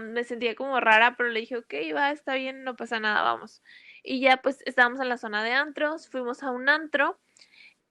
[0.00, 3.62] me sentía como rara, pero le dije, ok, va, está bien, no pasa nada, vamos.
[4.02, 7.18] Y ya pues estábamos en la zona de antros, fuimos a un antro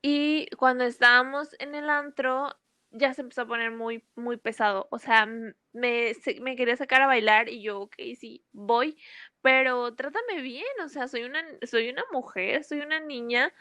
[0.01, 2.55] y cuando estábamos en el antro
[2.91, 4.87] ya se empezó a poner muy, muy pesado.
[4.91, 8.97] O sea, me, me quería sacar a bailar y yo, ok, sí, voy,
[9.41, 13.51] pero trátame bien, o sea, soy una, soy una mujer, soy una niña,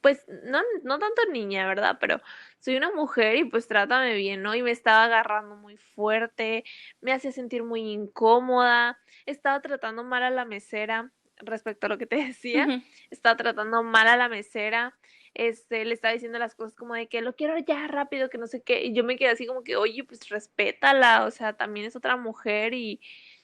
[0.00, 1.98] pues no, no tanto niña, ¿verdad?
[2.00, 2.20] Pero
[2.58, 4.54] soy una mujer y pues trátame bien, ¿no?
[4.54, 6.64] Y me estaba agarrando muy fuerte,
[7.00, 12.06] me hacía sentir muy incómoda, estaba tratando mal a la mesera respecto a lo que
[12.06, 14.96] te decía, estaba tratando mal a la mesera,
[15.34, 18.46] este, le estaba diciendo las cosas como de que lo quiero ya rápido, que no
[18.46, 21.86] sé qué, y yo me quedé así como que, oye, pues respétala, o sea, también
[21.86, 23.00] es otra mujer y,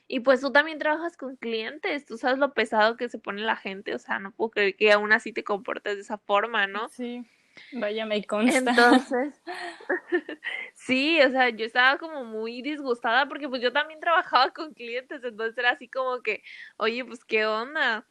[0.07, 3.57] y pues tú también trabajas con clientes, tú sabes lo pesado que se pone la
[3.57, 6.89] gente, o sea, no puedo creer que aún así te comportes de esa forma, ¿no?
[6.89, 7.25] Sí,
[7.73, 8.59] vaya, me consta.
[8.59, 9.43] Entonces,
[10.75, 15.25] sí, o sea, yo estaba como muy disgustada porque pues yo también trabajaba con clientes,
[15.25, 16.43] entonces era así como que,
[16.77, 18.07] oye, pues qué onda.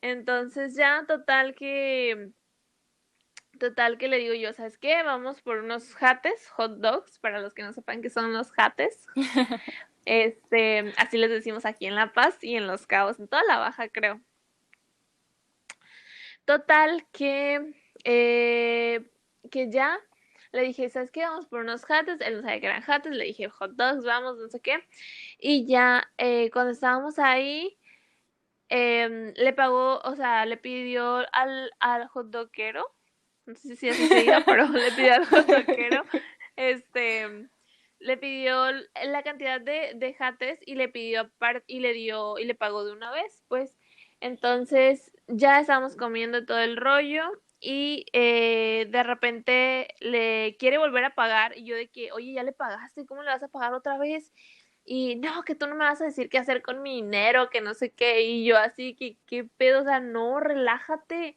[0.00, 2.30] Entonces ya, total que,
[3.58, 5.02] total que le digo yo, ¿sabes qué?
[5.02, 9.06] Vamos por unos jates, hot dogs, para los que no sepan qué son los jates.
[10.08, 13.58] Este, así les decimos aquí en La Paz y en Los Cabos, en toda la
[13.58, 14.22] baja, creo.
[16.46, 19.06] Total, que, eh,
[19.50, 20.00] que ya
[20.52, 21.24] le dije, ¿sabes qué?
[21.24, 22.22] Vamos por unos jates.
[22.22, 23.12] Él no sabía que eran jates.
[23.12, 24.82] Le dije, hot dogs, vamos, no sé qué.
[25.38, 27.76] Y ya, eh, cuando estábamos ahí,
[28.70, 32.94] em, le pagó, o sea, le pidió al, al hot doguero,
[33.44, 36.04] no sé si así se diga, pero le pidió al hot doguero,
[36.56, 37.50] este,
[37.98, 38.70] le pidió
[39.04, 41.30] la cantidad de, de jates y le pidió
[41.66, 43.76] y le dio y le pagó de una vez, pues.
[44.20, 47.22] Entonces ya estábamos comiendo todo el rollo
[47.60, 52.42] y eh, de repente le quiere volver a pagar y yo de que, oye, ya
[52.42, 54.32] le pagaste, ¿cómo le vas a pagar otra vez?
[54.84, 57.60] Y no, que tú no me vas a decir qué hacer con mi dinero, que
[57.60, 61.36] no sé qué, y yo así, que qué pedo, o sea, no, relájate.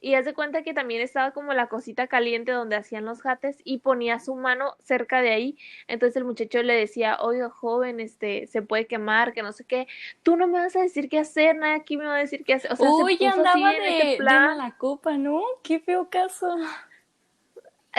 [0.00, 3.78] Y hace cuenta que también estaba como la cosita caliente donde hacían los jates y
[3.78, 5.58] ponía su mano cerca de ahí.
[5.88, 9.88] Entonces el muchacho le decía, oiga, joven, este, se puede quemar, que no sé qué.
[10.22, 12.54] Tú no me vas a decir qué hacer, nada aquí me va a decir qué
[12.54, 12.72] hacer.
[12.72, 15.42] O sea, Uy, andaba de, mala copa, ¿no?
[15.62, 16.56] Qué feo caso.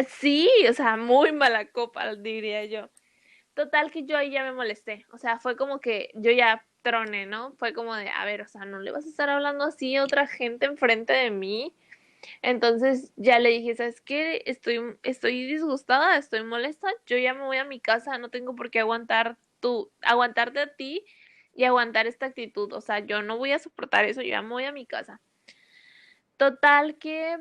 [0.07, 2.89] Sí, o sea, muy mala copa, diría yo.
[3.53, 5.05] Total que yo ahí ya me molesté.
[5.11, 7.53] O sea, fue como que yo ya troné, ¿no?
[7.53, 10.03] Fue como de, a ver, o sea, no le vas a estar hablando así a
[10.03, 11.75] otra gente enfrente de mí.
[12.41, 14.43] Entonces ya le dije, ¿sabes qué?
[14.45, 18.69] Estoy, estoy disgustada, estoy molesta, yo ya me voy a mi casa, no tengo por
[18.69, 21.03] qué aguantar tu, aguantarte a ti
[21.53, 22.73] y aguantar esta actitud.
[22.73, 25.21] O sea, yo no voy a soportar eso, yo ya me voy a mi casa.
[26.37, 27.37] Total que,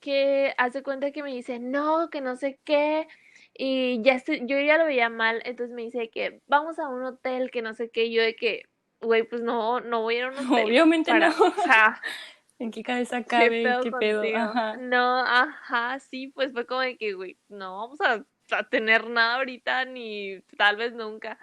[0.00, 3.06] que hace cuenta que me dice, no, que no sé qué.
[3.54, 7.50] Y ya yo ya lo veía mal, entonces me dice que vamos a un hotel,
[7.50, 8.62] que no sé qué, y yo de que,
[9.00, 10.64] güey, pues no, no voy a ir a un hotel.
[10.66, 11.28] Obviamente no.
[11.28, 12.00] O sea,
[12.58, 13.64] ¿En qué cabeza cabe?
[13.82, 14.22] ¿Qué pedo?
[14.78, 18.24] No, ajá, sí, pues fue como de que, güey, no vamos a,
[18.70, 21.38] tener nada ahorita ni tal vez nunca.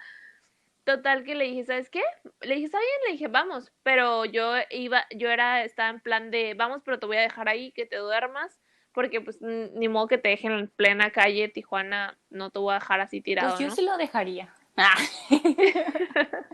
[0.84, 2.02] Total que le dije, ¿sabes qué?
[2.42, 6.32] Le dije, está bien, le dije, vamos, pero yo iba, yo era, estaba en plan
[6.32, 8.60] de, vamos, pero te voy a dejar ahí, que te duermas,
[8.92, 12.80] porque pues ni modo que te dejen en plena calle Tijuana, no te voy a
[12.80, 13.50] dejar así tirado.
[13.50, 13.76] Pues yo ¿no?
[13.76, 14.54] sí lo dejaría.
[14.78, 14.98] Ah.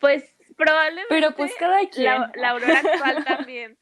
[0.00, 1.08] pues probablemente.
[1.08, 2.22] Pero pues cada quien.
[2.34, 3.78] La, aurora actual también.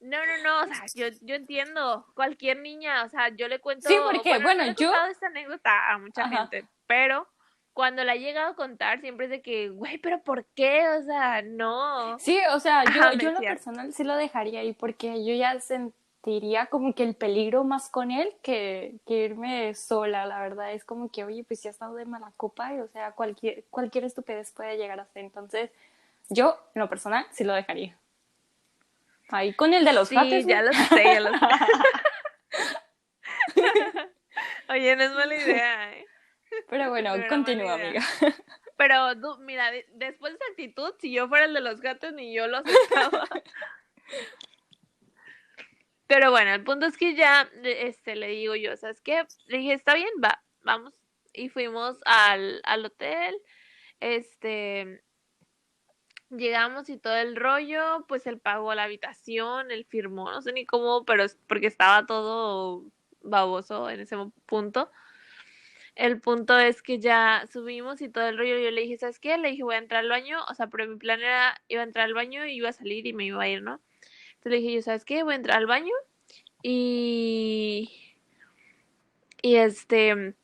[0.00, 3.88] No, no, no, o sea, yo, yo entiendo, cualquier niña, o sea, yo le cuento.
[3.88, 4.72] Sí, porque, bueno, yo.
[4.72, 7.26] He contado esta anécdota a mucha gente, pero
[7.78, 10.88] cuando la he llegado a contar, siempre es de que, güey, pero ¿por qué?
[10.88, 12.18] O sea, no.
[12.18, 16.66] Sí, o sea, yo, yo lo personal sí lo dejaría ahí, porque yo ya sentiría
[16.66, 20.72] como que el peligro más con él que, que irme sola, la verdad.
[20.72, 23.62] Es como que, oye, pues ya he estado de mala copa, y, o sea, cualquier,
[23.70, 25.22] cualquier estupidez puede llegar a ser.
[25.22, 25.70] Entonces,
[26.28, 27.96] yo, en lo personal, sí lo dejaría.
[29.30, 30.14] Ahí con el de los sí,
[30.46, 31.38] ya lo sé, ya lo sé.
[34.70, 36.06] Oye, no es mala idea, ¿eh?
[36.68, 38.02] Pero bueno, Pero continúa, amiga.
[38.76, 42.12] Pero tú, mira, de- después de esa actitud, si yo fuera el de los gatos,
[42.12, 43.26] ni yo lo aceptaba.
[46.06, 49.24] Pero bueno, el punto es que ya este, le digo yo, ¿sabes qué?
[49.46, 50.94] Le dije, está bien, va, vamos.
[51.34, 53.36] Y fuimos al, al hotel.
[54.00, 55.02] Este,
[56.30, 60.66] llegamos y todo el rollo, pues él pagó la habitación, él firmó, no sé ni
[60.66, 62.84] cómo, pero es porque estaba todo
[63.22, 64.90] baboso en ese punto.
[65.94, 69.36] El punto es que ya subimos y todo el rollo, yo le dije, ¿sabes qué?
[69.36, 71.84] Le dije, voy a entrar al baño, o sea, pero mi plan era, iba a
[71.84, 73.80] entrar al baño y iba a salir y me iba a ir, ¿no?
[74.34, 75.24] Entonces le dije, ¿sabes qué?
[75.24, 75.92] Voy a entrar al baño
[76.62, 77.90] y...
[79.42, 80.34] Y este...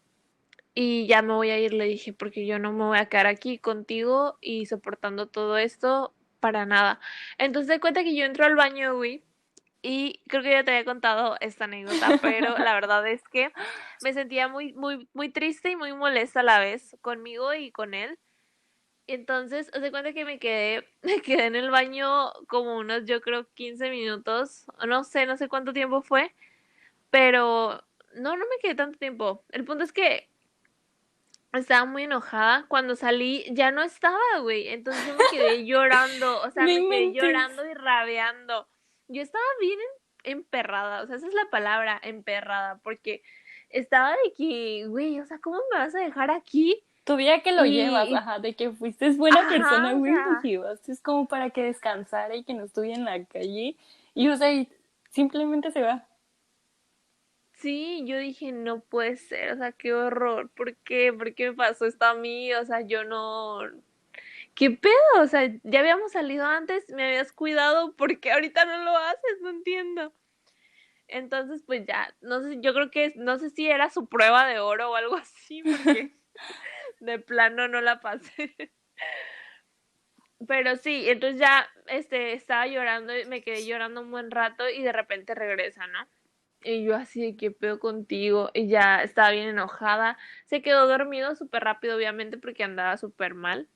[0.74, 3.26] Y ya me voy a ir, le dije, porque yo no me voy a quedar
[3.26, 7.00] aquí contigo y soportando todo esto para nada.
[7.38, 9.22] Entonces de cuenta que yo entro al baño, güey,
[9.86, 13.52] y creo que ya te había contado esta anécdota, pero la verdad es que
[14.02, 17.94] me sentía muy, muy, muy triste y muy molesta a la vez conmigo y con
[17.94, 18.18] él.
[19.06, 23.46] Entonces, de cuenta que me quedé, me quedé en el baño como unos, yo creo,
[23.54, 26.34] 15 minutos, no sé, no sé cuánto tiempo fue,
[27.10, 27.82] pero
[28.14, 29.44] no, no me quedé tanto tiempo.
[29.50, 30.30] El punto es que
[31.58, 32.64] estaba muy enojada.
[32.68, 34.68] Cuando salí ya no estaba, güey.
[34.68, 38.68] Entonces yo me quedé llorando, o sea, me quedé llorando y rabiando.
[39.08, 39.78] Yo estaba bien
[40.24, 43.22] em- emperrada, o sea, esa es la palabra, emperrada, porque
[43.68, 46.82] estaba de que, güey, o sea, ¿cómo me vas a dejar aquí?
[47.04, 50.92] Todavía que lo Y- llevas, ajá, de que fuiste buena Ajá, persona, güey, lo llevaste
[50.92, 53.76] es como para que descansara y que no estuviera en la calle.
[54.14, 54.68] Y, o sea, y
[55.10, 56.06] simplemente se va.
[57.64, 61.14] Sí, yo dije, no puede ser, o sea, qué horror, ¿por qué?
[61.14, 62.52] ¿Por qué me pasó esto a mí?
[62.52, 63.60] O sea, yo no...
[64.54, 64.92] ¿Qué pedo?
[65.22, 69.40] O sea, ya habíamos salido antes, me habías cuidado, ¿por qué ahorita no lo haces?
[69.40, 70.12] No entiendo.
[71.08, 74.58] Entonces, pues ya, no sé, yo creo que, no sé si era su prueba de
[74.58, 76.14] oro o algo así, porque
[77.00, 78.54] de plano no la pasé.
[80.46, 84.82] Pero sí, entonces ya, este, estaba llorando, y me quedé llorando un buen rato y
[84.82, 86.06] de repente regresa, ¿no?
[86.64, 88.50] Y yo así de qué pedo contigo.
[88.54, 90.18] Y ya estaba bien enojada.
[90.46, 93.68] Se quedó dormido súper rápido, obviamente, porque andaba súper mal.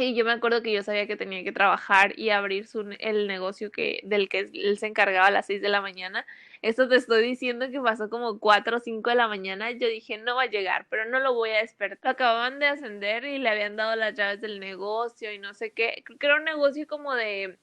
[0.00, 3.26] Y yo me acuerdo que yo sabía que tenía que trabajar y abrir su, el
[3.26, 6.24] negocio que, del que él se encargaba a las 6 de la mañana.
[6.62, 9.72] Esto te estoy diciendo que pasó como 4 o 5 de la mañana.
[9.72, 11.98] Yo dije, no va a llegar, pero no lo voy a despertar.
[12.04, 15.72] Lo acababan de ascender y le habían dado las llaves del negocio y no sé
[15.72, 16.02] qué.
[16.04, 17.58] Creo que era un negocio como de,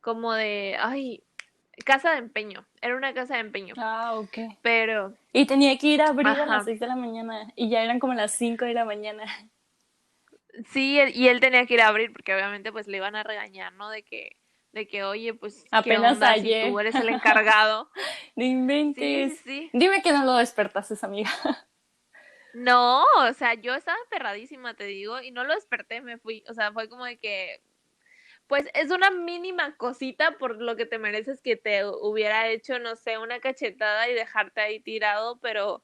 [0.00, 1.22] como de, ay,
[1.84, 2.66] casa de empeño.
[2.80, 3.74] Era una casa de empeño.
[3.78, 4.56] Ah, ok.
[4.62, 7.82] Pero Y tenía que ir a abrir a las 6 de la mañana y ya
[7.82, 9.24] eran como las 5 de la mañana.
[10.70, 13.72] sí, y él tenía que ir a abrir porque obviamente pues le iban a regañar,
[13.74, 13.90] ¿no?
[13.90, 14.36] De que,
[14.72, 16.68] de que, oye, pues, ¿qué Apenas si ayer.
[16.70, 17.90] tú eres el encargado?
[18.36, 19.40] No Sí, inventes.
[19.44, 19.70] sí.
[19.72, 21.30] Dime que no lo despertaste, amiga.
[22.54, 26.44] No, o sea, yo estaba aferradísima, te digo, y no lo desperté, me fui.
[26.48, 27.60] O sea, fue como de que,
[28.46, 32.94] pues es una mínima cosita por lo que te mereces que te hubiera hecho, no
[32.96, 35.82] sé, una cachetada y dejarte ahí tirado, pero,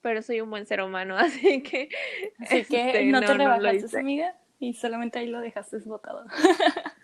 [0.00, 1.88] pero soy un buen ser humano, así que,
[2.40, 3.98] Así que este, no, te no rebajaste, hice.
[3.98, 6.24] amiga, y solamente ahí lo dejaste botado.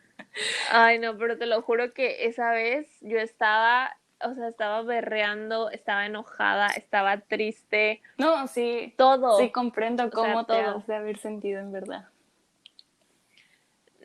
[0.71, 5.71] Ay, no, pero te lo juro que esa vez yo estaba, o sea, estaba berreando,
[5.71, 8.95] estaba enojada, estaba triste, No, sí.
[8.97, 9.39] todo.
[9.39, 10.77] Sí, comprendo sea, cómo te todo.
[10.79, 12.09] has de haber sentido en verdad.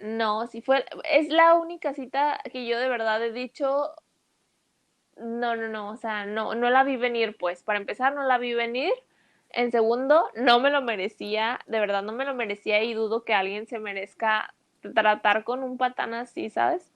[0.03, 3.93] No, si fue, es la única cita que yo de verdad he dicho,
[5.15, 8.37] no, no, no, o sea, no, no la vi venir, pues, para empezar, no la
[8.37, 8.91] vi venir.
[9.49, 13.33] En segundo, no me lo merecía, de verdad no me lo merecía y dudo que
[13.33, 14.53] alguien se merezca
[14.93, 16.91] tratar con un patán así, ¿sabes?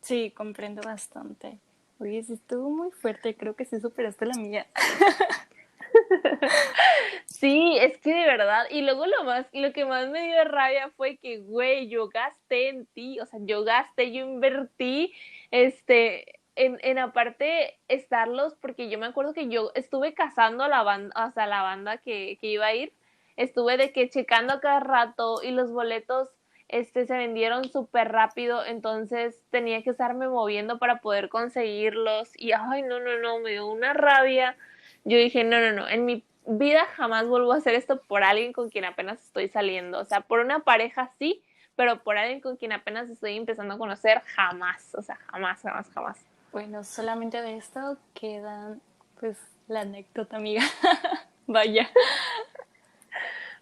[0.00, 1.60] Sí, comprendo bastante.
[2.00, 4.66] Oye, sí estuvo muy fuerte, creo que sí superaste la mía.
[7.26, 10.90] Sí, es que de verdad, y luego lo más, lo que más me dio rabia
[10.96, 15.12] fue que, güey, yo gasté en ti, o sea, yo gasté, yo invertí,
[15.50, 20.82] este, en, en aparte estarlos, porque yo me acuerdo que yo estuve cazando a la
[20.82, 22.92] banda, o sea, la banda que, que iba a ir,
[23.36, 26.28] estuve de que checando cada rato y los boletos,
[26.68, 32.82] este, se vendieron súper rápido, entonces tenía que estarme moviendo para poder conseguirlos, y ay,
[32.82, 34.56] no, no, no, me dio una rabia.
[35.04, 38.52] Yo dije, no, no, no, en mi vida jamás vuelvo a hacer esto por alguien
[38.52, 39.98] con quien apenas estoy saliendo.
[39.98, 41.42] O sea, por una pareja sí,
[41.76, 44.94] pero por alguien con quien apenas estoy empezando a conocer, jamás.
[44.94, 46.18] O sea, jamás, jamás, jamás.
[46.52, 48.76] Bueno, solamente de esto queda
[49.18, 50.62] pues la anécdota, amiga.
[51.46, 51.90] Vaya.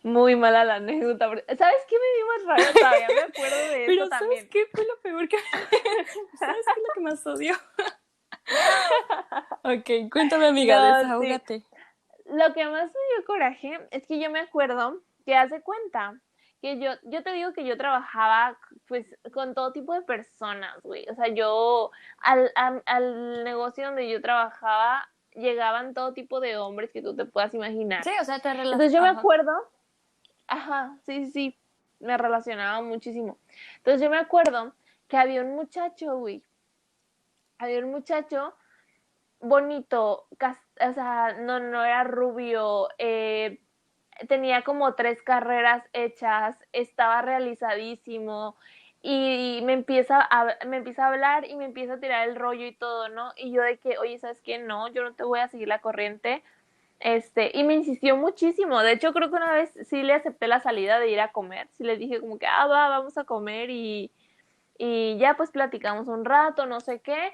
[0.02, 1.26] Muy mala la anécdota.
[1.28, 3.06] ¿Sabes qué me dio más rabia todavía?
[3.08, 4.48] Me acuerdo de Pero eso ¿sabes también.
[4.48, 5.36] qué fue lo peor que
[6.38, 7.54] ¿Sabes qué es lo que más odio?
[9.64, 11.07] ok, cuéntame, amiga, No, sí.
[11.07, 11.64] desahógate.
[12.26, 16.20] Lo que más me dio coraje es que yo me acuerdo que hace cuenta
[16.61, 21.07] que yo, yo te digo que yo trabajaba pues con todo tipo de personas, güey.
[21.11, 26.90] O sea, yo al, al, al negocio donde yo trabajaba llegaban todo tipo de hombres
[26.90, 28.05] que tú te puedas imaginar.
[28.05, 28.72] Sí, o sea, te relacionas.
[28.72, 29.70] Entonces yo me acuerdo,
[30.47, 31.59] ajá, sí, sí, sí,
[32.01, 33.38] me relacionaba muchísimo.
[33.78, 34.72] Entonces yo me acuerdo
[35.09, 36.43] que había un muchacho, güey,
[37.62, 38.54] había un muchacho
[39.40, 43.60] bonito, o sea, no, no era rubio, eh,
[44.28, 48.56] tenía como tres carreras hechas, estaba realizadísimo
[49.02, 52.66] y me empieza a, me empieza a hablar y me empieza a tirar el rollo
[52.66, 53.32] y todo, ¿no?
[53.36, 54.58] Y yo de que, oye, ¿sabes qué?
[54.58, 56.42] No, yo no te voy a seguir la corriente.
[57.00, 58.80] Este, y me insistió muchísimo.
[58.80, 61.66] De hecho, creo que una vez sí le acepté la salida de ir a comer.
[61.72, 64.12] Sí le dije como que, ah, va, vamos a comer y,
[64.78, 67.32] y ya pues platicamos un rato, no sé qué.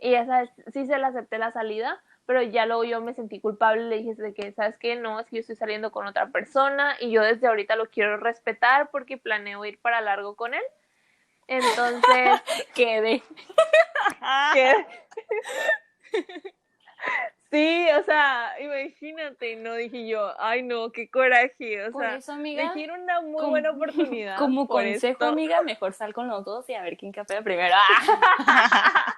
[0.00, 3.40] Y esa vez sí se le acepté la salida, pero ya luego yo me sentí
[3.40, 4.96] culpable le dije de que, ¿sabes qué?
[4.96, 8.16] No, es que yo estoy saliendo con otra persona y yo desde ahorita lo quiero
[8.18, 10.62] respetar porque planeo ir para largo con él.
[11.48, 12.40] Entonces,
[12.74, 13.22] Quedé.
[14.54, 14.86] que...
[17.50, 22.32] Sí, o sea, imagínate, no dije yo, ay no, qué coraje, o Por sea, eso,
[22.32, 24.36] amiga, dieron una muy como- buena oportunidad.
[24.36, 25.24] como consejo, esto.
[25.26, 27.74] amiga, mejor sal con los dos y a ver quién capea primero.
[27.74, 29.14] ¡Ah!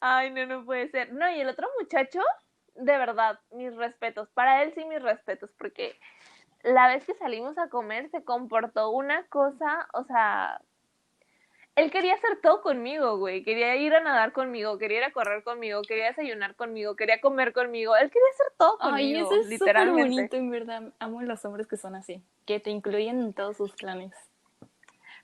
[0.00, 1.12] Ay, no, no puede ser.
[1.12, 2.20] No, y el otro muchacho,
[2.74, 4.28] de verdad, mis respetos.
[4.30, 5.98] Para él sí mis respetos, porque
[6.62, 10.60] la vez que salimos a comer se comportó una cosa, o sea,
[11.76, 13.42] él quería hacer todo conmigo, güey.
[13.42, 17.52] Quería ir a nadar conmigo, quería ir a correr conmigo, quería desayunar conmigo, quería comer
[17.52, 17.96] conmigo.
[17.96, 20.82] Él quería hacer todo conmigo, Ay, eso es súper bonito, en verdad.
[21.00, 24.14] Amo los hombres que son así, que te incluyen en todos sus planes.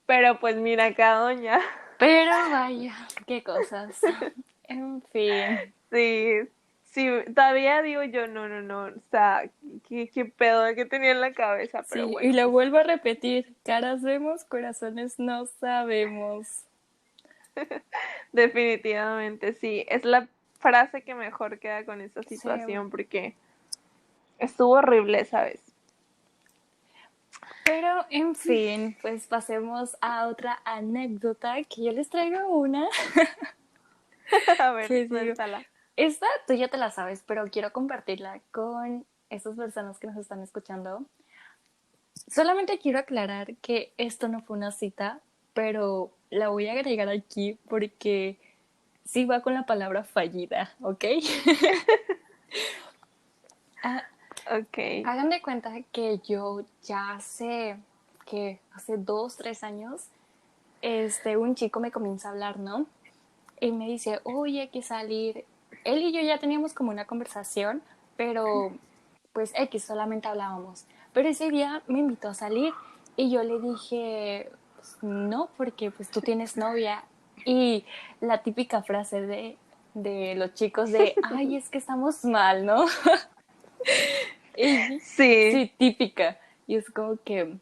[0.06, 1.60] Pero pues mira acá, doña.
[2.00, 2.94] Pero vaya,
[3.26, 4.00] qué cosas.
[4.64, 5.72] En fin.
[5.92, 6.34] Sí,
[6.84, 9.48] sí, todavía digo yo, no, no, no, o sea,
[9.88, 12.28] qué, qué pedo que tenía en la cabeza, pero Sí, bueno.
[12.28, 16.46] y lo vuelvo a repetir, caras vemos, corazones no sabemos.
[18.32, 20.28] Definitivamente, sí, es la
[20.60, 23.34] frase que mejor queda con esta situación porque
[24.38, 25.60] estuvo horrible, ¿sabes?
[27.70, 32.88] Pero en fin, pues pasemos a otra anécdota que yo les traigo una.
[34.58, 34.90] A ver.
[35.94, 40.42] Esta tú ya te la sabes, pero quiero compartirla con estas personas que nos están
[40.42, 41.06] escuchando.
[42.26, 45.20] Solamente quiero aclarar que esto no fue una cita,
[45.54, 48.36] pero la voy a agregar aquí porque
[49.04, 51.04] sí va con la palabra fallida, ¿ok?
[53.82, 54.04] Ah,
[54.50, 55.04] Ok.
[55.06, 57.76] Hagan de cuenta que yo ya hace,
[58.26, 60.08] que hace dos, tres años,
[60.82, 62.86] este, un chico me comienza a hablar, ¿no?
[63.60, 65.44] Y me dice, oye, hay que salir.
[65.84, 67.82] Él y yo ya teníamos como una conversación,
[68.16, 68.72] pero
[69.32, 70.86] pues X, solamente hablábamos.
[71.12, 72.72] Pero ese día me invitó a salir
[73.16, 77.04] y yo le dije, "Pues, no, porque pues tú tienes novia.
[77.44, 77.84] Y
[78.20, 79.56] la típica frase de,
[79.94, 82.86] de los chicos de, ay, es que estamos mal, ¿no?
[85.00, 85.52] Sí.
[85.52, 86.38] sí, típica.
[86.66, 87.56] Y es como que,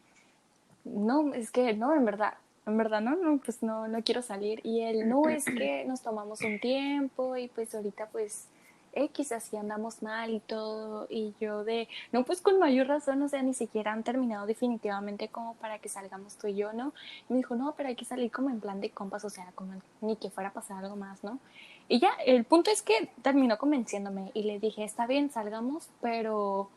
[0.85, 2.33] no, es que no, en verdad,
[2.65, 4.61] en verdad, no, no, pues no, no quiero salir.
[4.63, 8.47] Y él, no, es que nos tomamos un tiempo y pues ahorita pues
[8.93, 11.07] X así andamos mal y todo.
[11.09, 15.27] Y yo de, no, pues con mayor razón, o sea, ni siquiera han terminado definitivamente
[15.29, 16.93] como para que salgamos tú y yo, ¿no?
[17.29, 19.51] Y me dijo, no, pero hay que salir como en plan de compas, o sea,
[19.55, 21.39] como ni que fuera a pasar algo más, ¿no?
[21.87, 26.69] Y ya, el punto es que terminó convenciéndome y le dije, está bien, salgamos, pero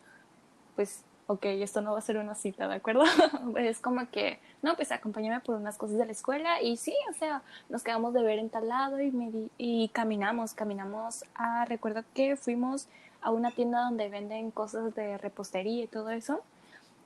[0.76, 3.04] pues, ok, esto no va a ser una cita, ¿de acuerdo?
[3.56, 7.14] es como que, no, pues acompáñame por unas cosas de la escuela y sí, o
[7.14, 11.64] sea, nos quedamos de ver en tal lado y, me di- y caminamos, caminamos a,
[11.64, 12.88] recuerdo que fuimos
[13.20, 16.42] a una tienda donde venden cosas de repostería y todo eso.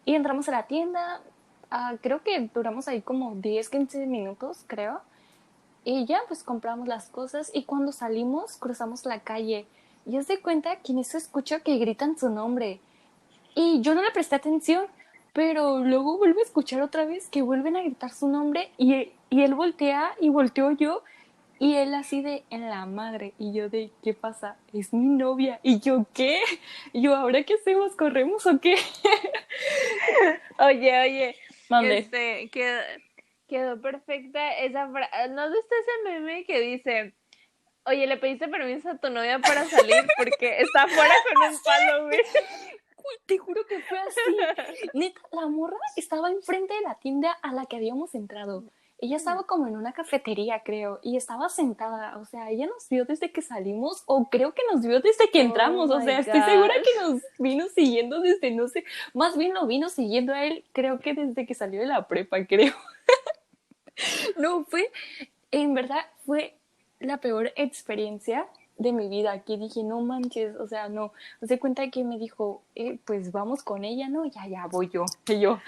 [0.04, 1.20] Y entramos a la tienda,
[1.70, 5.00] ah, creo que duramos ahí como 10, 15 minutos, creo.
[5.84, 9.66] Y ya, pues compramos las cosas y cuando salimos cruzamos la calle.
[10.06, 11.18] Y os de cuenta que en eso
[11.62, 12.80] que gritan su nombre.
[13.58, 14.86] Y yo no le presté atención,
[15.32, 19.42] pero luego vuelvo a escuchar otra vez que vuelven a gritar su nombre y, y
[19.42, 21.02] él voltea y volteo yo
[21.58, 24.58] y él así de en la madre y yo de ¿qué pasa?
[24.74, 26.42] Es mi novia y yo ¿qué?
[26.92, 27.96] Y yo ¿ahora qué hacemos?
[27.96, 28.76] ¿Corremos o qué?
[30.58, 31.36] Oye, oye,
[31.70, 31.98] Mande.
[31.98, 32.82] este, quedó,
[33.48, 35.28] quedó perfecta esa frase.
[35.30, 37.14] ¿No visto ese meme que dice,
[37.84, 42.04] oye, le pediste permiso a tu novia para salir porque está afuera con un palo,
[42.06, 42.20] güey?
[43.26, 44.90] Te juro que fue así.
[44.94, 48.64] Neta, la morra estaba enfrente de la tienda a la que habíamos entrado.
[48.98, 53.04] ella estaba como en una cafetería, creo, y estaba sentada, o sea, ella nos vio
[53.04, 56.40] desde que salimos, o creo que nos vio desde que oh entramos, o sea, estoy
[56.40, 60.64] segura que nos vino siguiendo desde, no sé, más bien lo vino siguiendo a él,
[60.72, 62.72] creo que desde que salió de la prepa, creo.
[64.38, 64.90] no, fue,
[65.50, 66.56] en verdad, fue
[66.98, 68.48] la peor experiencia
[68.78, 71.12] de mi vida, que dije, no manches, o sea, no,
[71.42, 74.26] se cuenta que me dijo, eh, pues vamos con ella, ¿no?
[74.26, 75.58] Ya, ya voy yo, y yo,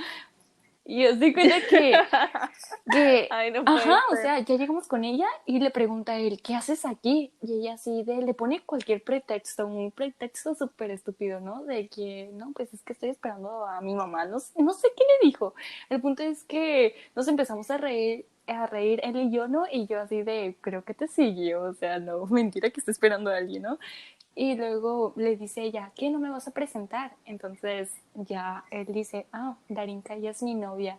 [0.84, 1.92] y yo se cuenta que,
[2.90, 6.86] que ajá, o sea, ya llegamos con ella y le pregunta a él, ¿qué haces
[6.86, 7.30] aquí?
[7.42, 11.62] Y ella así de, le pone cualquier pretexto, un pretexto súper estúpido, ¿no?
[11.64, 15.04] De que, no, pues es que estoy esperando a mi mamá, no, no sé qué
[15.04, 15.54] le dijo.
[15.90, 19.64] El punto es que nos empezamos a reír a reír él y yo, ¿no?
[19.70, 23.30] Y yo así de, creo que te siguió, o sea, no, mentira que está esperando
[23.30, 23.78] a alguien, ¿no?
[24.34, 27.12] Y luego le dice ella, ¿qué no me vas a presentar?
[27.26, 30.98] Entonces ya él dice, ah, Darinka ya es mi novia.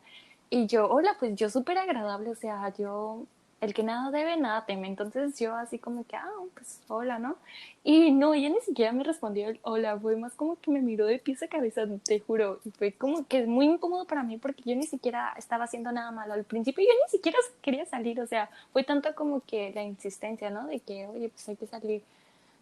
[0.50, 3.24] Y yo, hola, pues yo súper agradable, o sea, yo,
[3.62, 4.88] el que nada debe, nada teme.
[4.88, 7.36] Entonces yo así como que, ah, pues hola, ¿no?
[7.84, 11.06] Y no, ella ni siquiera me respondió el hola, fue más como que me miró
[11.06, 12.60] de pies a cabeza, te juro.
[12.66, 16.12] Y fue como que muy incómodo para mí porque yo ni siquiera estaba haciendo nada
[16.12, 16.34] malo.
[16.34, 20.50] Al principio yo ni siquiera quería salir, o sea, fue tanto como que la insistencia,
[20.50, 20.68] ¿no?
[20.68, 22.04] De que, oye, pues hay que salir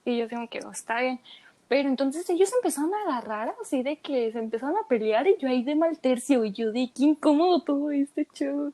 [0.07, 1.19] y yo como que, no, está bien.
[1.67, 5.49] Pero entonces ellos empezaron a agarrar así de que se empezaron a pelear y yo
[5.49, 8.71] ahí de mal tercio y yo de qué incómodo todo este show.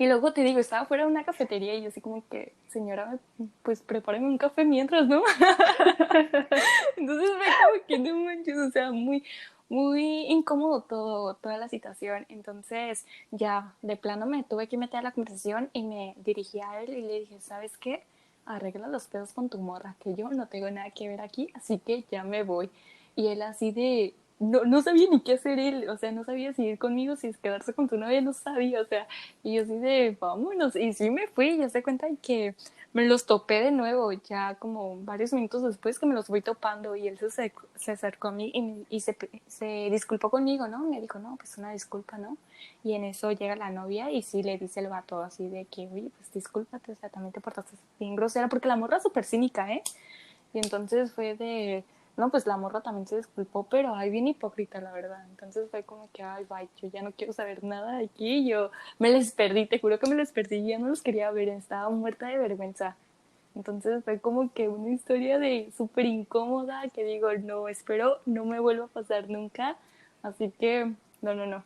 [0.00, 3.18] Y luego te digo, estaba fuera de una cafetería y yo así como que, señora,
[3.62, 5.22] pues prepáreme un café mientras, ¿no?
[6.96, 9.22] entonces fue como que no manches, o sea, muy,
[9.68, 12.24] muy incómodo todo, toda la situación.
[12.30, 16.80] Entonces ya de plano me tuve que meter a la conversación y me dirigí a
[16.80, 18.02] él y le dije, ¿sabes qué?
[18.46, 21.78] arregla los pedos con tu morra, que yo no tengo nada que ver aquí, así
[21.78, 22.70] que ya me voy.
[23.16, 26.52] Y él así de, no, no sabía ni qué hacer él, o sea, no sabía
[26.54, 29.06] si ir conmigo, si quedarse con tu novia, no sabía, o sea,
[29.42, 32.54] y yo así de, vámonos, y sí me fui, ya se cuenta que
[32.92, 36.96] me los topé de nuevo, ya como varios minutos después que me los voy topando
[36.96, 38.50] y él se, se acercó a mí
[38.88, 39.16] y, se,
[39.46, 40.80] se, disculpó conmigo, ¿no?
[40.80, 42.36] Me dijo, no, pues una disculpa, ¿no?
[42.82, 45.88] Y en eso llega la novia y sí le dice el vato así de que,
[45.92, 49.24] oye, pues discúlpate, o sea, también te portaste bien grosera, porque la morra es súper
[49.24, 49.82] cínica, ¿eh?
[50.52, 51.84] Y entonces fue de,
[52.16, 55.24] no, pues la morra también se disculpó, pero ay, bien hipócrita, la verdad.
[55.30, 58.46] Entonces fue como que, ay, bye, yo ya no quiero saber nada de aquí.
[58.46, 61.48] Yo me les perdí, te juro que me les perdí, ya no los quería ver,
[61.48, 62.96] estaba muerta de vergüenza.
[63.54, 68.60] Entonces fue como que una historia de súper incómoda que digo, no, espero no me
[68.60, 69.76] vuelva a pasar nunca.
[70.22, 70.92] Así que,
[71.22, 71.64] no, no, no.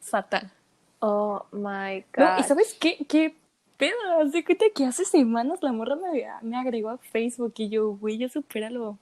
[0.00, 0.50] Fatal.
[0.98, 2.38] Oh my God.
[2.40, 2.98] ¿Y sabes qué?
[3.08, 3.36] ¿Qué
[3.76, 3.96] pedo?
[4.20, 8.18] Hace cuenta que hace semanas la morra me, me agregó a Facebook y yo, güey,
[8.18, 8.98] ya supéralo.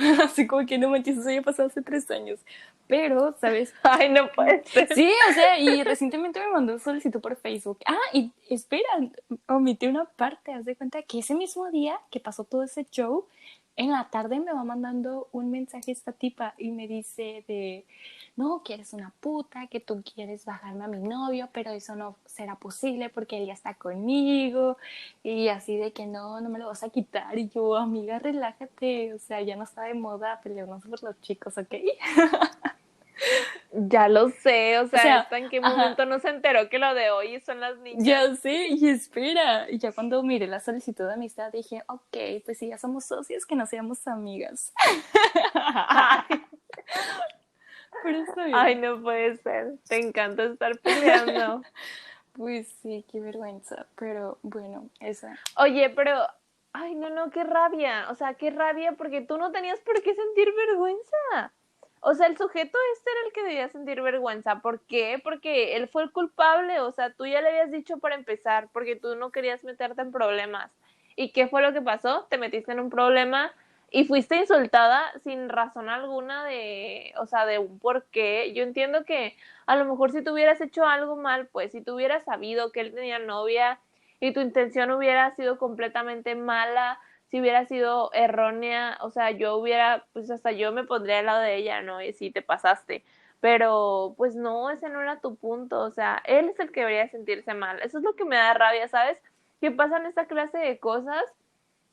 [0.24, 2.40] Así como que no manches, eso ya pasó hace tres años.
[2.86, 3.72] Pero, ¿sabes?
[3.82, 4.88] Ay, no puede ser.
[4.94, 7.78] Sí, o sea, y recientemente me mandó solicitud por Facebook.
[7.86, 8.88] Ah, y espera,
[9.46, 10.52] omití una parte.
[10.52, 13.26] Haz de cuenta que ese mismo día que pasó todo ese show,
[13.76, 17.84] en la tarde me va mandando un mensaje esta tipa y me dice de
[18.36, 22.16] no, que eres una puta, que tú quieres bajarme a mi novio, pero eso no
[22.24, 24.76] será posible porque él ya está conmigo
[25.22, 29.12] y así de que no, no me lo vas a quitar y yo, amiga, relájate,
[29.14, 31.74] o sea, ya no está de moda pelearnos por los chicos, ¿ok?
[33.72, 37.10] Ya lo sé, o sea, hasta en qué momento no se enteró que lo de
[37.12, 38.04] hoy son las niñas.
[38.04, 39.70] Ya sé, y espera.
[39.70, 43.46] Y ya cuando miré la solicitud de amistad dije, ok, pues si ya somos socios,
[43.46, 44.72] que no seamos amigas.
[48.54, 49.74] Ay, no puede ser.
[49.88, 51.62] Te encanta estar peleando.
[52.32, 53.86] pues sí, qué vergüenza.
[53.96, 55.36] Pero bueno, esa.
[55.56, 56.26] Oye, pero.
[56.72, 58.06] Ay, no, no, qué rabia.
[58.10, 61.52] O sea, qué rabia porque tú no tenías por qué sentir vergüenza.
[62.00, 64.60] O sea, el sujeto este era el que debía sentir vergüenza.
[64.60, 65.20] ¿Por qué?
[65.22, 66.80] Porque él fue el culpable.
[66.80, 70.10] O sea, tú ya le habías dicho para empezar, porque tú no querías meterte en
[70.10, 70.70] problemas.
[71.16, 72.26] ¿Y qué fue lo que pasó?
[72.30, 73.52] Te metiste en un problema
[73.90, 78.52] y fuiste insultada sin razón alguna de, o sea, de un por qué.
[78.54, 79.36] Yo entiendo que
[79.66, 82.80] a lo mejor si tú hubieras hecho algo mal, pues si tú hubieras sabido que
[82.80, 83.80] él tenía novia
[84.20, 87.00] y tu intención hubiera sido completamente mala,
[87.30, 91.40] si hubiera sido errónea, o sea, yo hubiera, pues hasta yo me pondría al lado
[91.40, 92.02] de ella, ¿no?
[92.02, 93.04] Y si te pasaste.
[93.40, 97.08] Pero, pues no, ese no era tu punto, o sea, él es el que debería
[97.08, 97.80] sentirse mal.
[97.82, 99.18] Eso es lo que me da rabia, ¿sabes?
[99.60, 101.24] Que pasan esta clase de cosas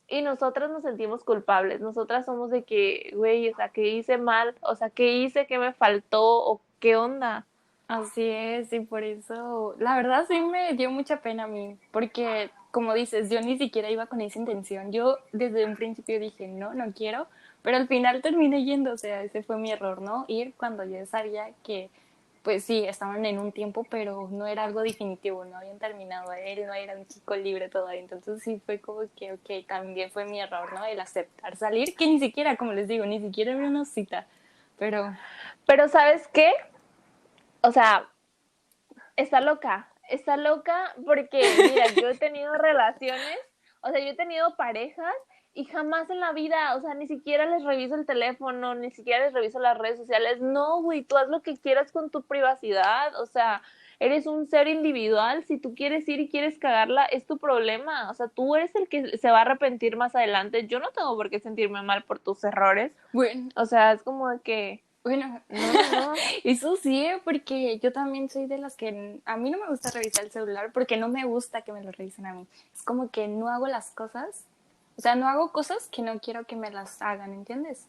[0.08, 1.80] y nosotras nos sentimos culpables.
[1.80, 5.58] Nosotras somos de que, güey, o sea, que hice mal, o sea, que hice, que
[5.58, 7.46] me faltó, o qué onda.
[7.86, 12.50] Así es, y por eso, la verdad sí me dio mucha pena a mí, porque
[12.70, 14.92] como dices, yo ni siquiera iba con esa intención.
[14.92, 17.26] Yo desde un principio dije, no, no quiero,
[17.62, 20.24] pero al final terminé yendo, o sea, ese fue mi error, ¿no?
[20.28, 21.90] Ir cuando yo sabía que
[22.48, 26.66] pues sí, estaban en un tiempo, pero no era algo definitivo, no habían terminado, él
[26.66, 30.40] no era un chico libre todavía, entonces sí fue como que, ok, también fue mi
[30.40, 30.84] error, ¿no?
[30.86, 34.26] El aceptar salir, que ni siquiera, como les digo, ni siquiera era una cita,
[34.78, 35.14] pero...
[35.66, 36.50] Pero ¿sabes qué?
[37.60, 38.08] O sea,
[39.16, 43.38] está loca, está loca porque, mira, yo he tenido relaciones,
[43.80, 45.14] o sea, yo he tenido parejas
[45.54, 49.24] y jamás en la vida, o sea, ni siquiera les reviso el teléfono, ni siquiera
[49.24, 50.40] les reviso las redes sociales.
[50.40, 53.62] No, güey, tú haz lo que quieras con tu privacidad, o sea,
[53.98, 58.14] eres un ser individual, si tú quieres ir y quieres cagarla, es tu problema, o
[58.14, 60.66] sea, tú eres el que se va a arrepentir más adelante.
[60.68, 62.92] Yo no tengo por qué sentirme mal por tus errores.
[63.12, 66.12] Bueno, o sea, es como que bueno, no,
[66.44, 70.24] eso sí, porque yo también soy de las que a mí no me gusta revisar
[70.24, 72.46] el celular porque no me gusta que me lo revisen a mí.
[72.74, 74.44] Es como que no hago las cosas,
[74.98, 77.86] o sea, no hago cosas que no quiero que me las hagan, ¿entiendes?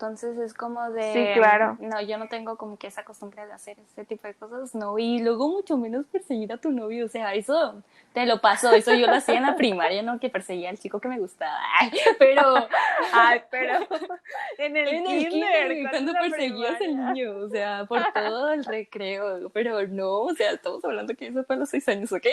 [0.00, 1.12] Entonces es como de...
[1.12, 1.76] Sí, claro.
[1.80, 4.96] No, yo no tengo como que esa costumbre de hacer ese tipo de cosas, no.
[4.96, 7.82] Y luego mucho menos perseguir a tu novio, o sea, eso
[8.12, 10.20] te lo paso, eso yo lo hacía en la primaria, ¿no?
[10.20, 11.58] Que perseguía al chico que me gustaba.
[12.20, 12.68] pero...
[13.12, 13.80] Ay, pero...
[14.58, 19.50] En el, en kinder, cuando perseguías al niño, o sea, por todo el recreo.
[19.50, 22.26] Pero no, o sea, estamos hablando que eso fue a los seis años, ¿ok?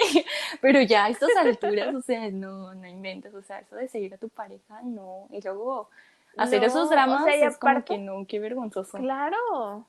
[0.62, 4.14] Pero ya a estas alturas, o sea, no, no inventes, o sea, eso de seguir
[4.14, 5.28] a tu pareja, no.
[5.32, 5.90] Y luego
[6.38, 8.98] hacer esos dramas es como que no, qué vergonzoso.
[8.98, 9.88] Claro,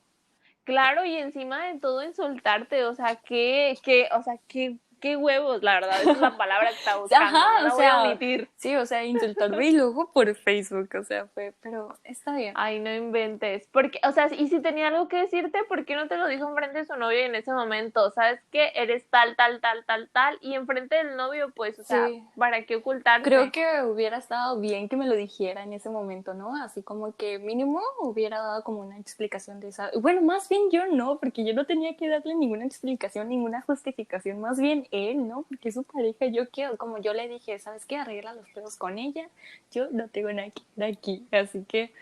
[0.64, 5.62] claro, y encima de todo insultarte, o sea, qué, qué, o sea, qué qué huevos,
[5.62, 7.38] la verdad, esa es la palabra que estaba buscando.
[7.38, 8.18] Ajá, o sea,
[8.56, 12.54] Sí, o sea, insultarme y luego por Facebook, o sea, fue, pero está bien.
[12.56, 13.68] Ay, no inventes.
[13.72, 16.48] Porque, o sea, y si tenía algo que decirte, ¿por qué no te lo dijo
[16.48, 18.10] enfrente de su novio en ese momento?
[18.10, 18.72] ¿Sabes qué?
[18.74, 22.76] Eres tal, tal, tal, tal, tal, y enfrente del novio, pues, o sea, ¿para qué
[22.76, 23.28] ocultarte?
[23.28, 26.56] Creo que hubiera estado bien que me lo dijera en ese momento, ¿no?
[26.62, 29.90] Así como que mínimo hubiera dado como una explicación de esa.
[30.00, 34.40] Bueno, más bien yo no, porque yo no tenía que darle ninguna explicación, ninguna justificación,
[34.40, 35.44] más bien él, ¿no?
[35.48, 37.96] Porque es su pareja, yo quiero, como yo le dije, ¿sabes qué?
[37.96, 39.28] Arregla los pedos con ella,
[39.70, 41.92] yo no tengo nada aquí, así que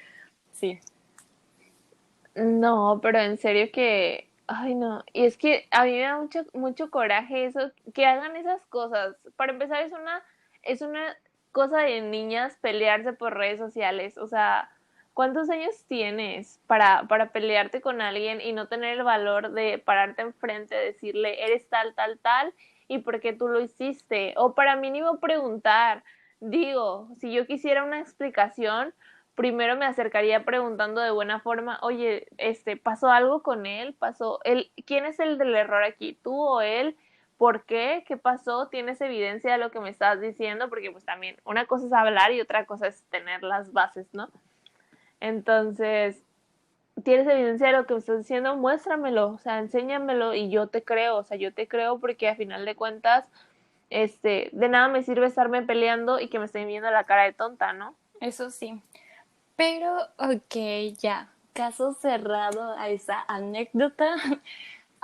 [0.53, 0.81] sí.
[2.35, 6.45] No, pero en serio que, ay no, y es que a mí me da mucho,
[6.53, 9.17] mucho coraje eso, que hagan esas cosas.
[9.37, 10.23] Para empezar es una,
[10.63, 11.17] es una
[11.53, 14.71] cosa de niñas pelearse por redes sociales, o sea,
[15.15, 20.23] ¿Cuántos años tienes para, para pelearte con alguien y no tener el valor de pararte
[20.23, 22.53] enfrente, decirle, eres tal, tal, tal,
[22.89, 24.35] y por qué tú lo hiciste?
[24.37, 26.05] O para mínimo preguntar,
[26.41, 28.95] digo, si yo quisiera una explicación,
[29.35, 33.95] primero me acercaría preguntando de buena forma, oye, este, ¿pasó algo con él?
[33.95, 34.71] ¿Pasó él?
[34.87, 36.19] ¿Quién es el del error aquí?
[36.23, 36.97] ¿Tú o él?
[37.37, 38.05] ¿Por qué?
[38.07, 38.69] ¿Qué pasó?
[38.69, 40.69] ¿Tienes evidencia de lo que me estás diciendo?
[40.69, 44.31] Porque pues también una cosa es hablar y otra cosa es tener las bases, ¿no?
[45.21, 46.24] Entonces,
[47.03, 50.83] tienes evidencia de lo que me estás diciendo, muéstramelo, o sea, enséñamelo y yo te
[50.83, 53.27] creo, o sea, yo te creo porque a final de cuentas,
[53.91, 57.33] este, de nada me sirve estarme peleando y que me estén viendo la cara de
[57.33, 57.95] tonta, ¿no?
[58.21, 58.81] Eso sí.
[59.57, 60.57] Pero, ok,
[61.01, 64.15] ya, caso cerrado a esa anécdota.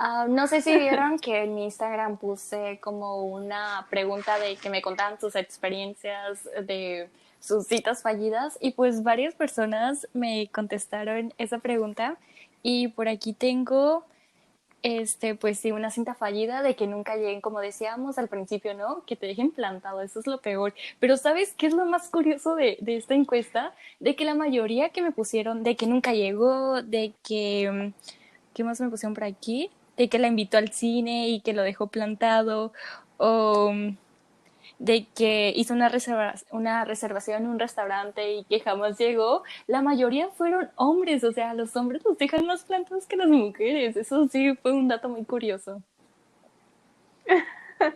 [0.03, 4.71] Ah, no sé si vieron que en mi Instagram puse como una pregunta de que
[4.71, 7.07] me contaban sus experiencias de
[7.41, 12.17] sus citas fallidas y pues varias personas me contestaron esa pregunta.
[12.63, 14.05] Y por aquí tengo
[14.83, 19.05] este pues sí una cinta fallida de que nunca lleguen como decíamos al principio no
[19.05, 20.73] que te dejen plantado eso es lo peor.
[20.99, 24.89] Pero sabes qué es lo más curioso de, de esta encuesta de que la mayoría
[24.89, 27.93] que me pusieron de que nunca llegó de que
[28.53, 31.63] qué más me pusieron por aquí de que la invitó al cine y que lo
[31.63, 32.73] dejó plantado
[33.17, 33.73] o
[34.81, 39.83] de que hizo una, reserva, una reservación en un restaurante y que jamás llegó, la
[39.83, 43.95] mayoría fueron hombres, o sea, los hombres los dejan más plantados que las mujeres.
[43.95, 45.83] Eso sí fue un dato muy curioso.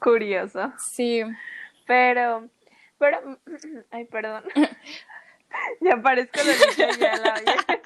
[0.00, 0.72] curioso.
[0.78, 1.22] Sí.
[1.86, 2.48] Pero,
[2.98, 3.38] pero,
[3.92, 4.42] ay, perdón.
[5.80, 6.40] ya parezco
[6.98, 7.34] la la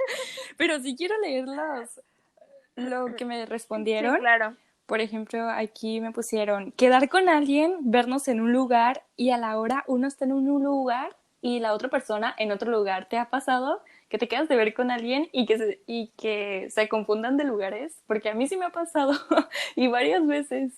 [0.56, 1.44] Pero si quiero leer
[2.76, 4.16] lo que me respondieron.
[4.16, 4.56] claro.
[4.86, 9.58] Por ejemplo, aquí me pusieron quedar con alguien, vernos en un lugar y a la
[9.58, 13.08] hora uno está en un lugar y la otra persona en otro lugar.
[13.08, 16.68] ¿Te ha pasado que te quedas de ver con alguien y que se, y que
[16.70, 18.02] se confundan de lugares?
[18.06, 19.12] Porque a mí sí me ha pasado
[19.76, 20.72] y varias veces.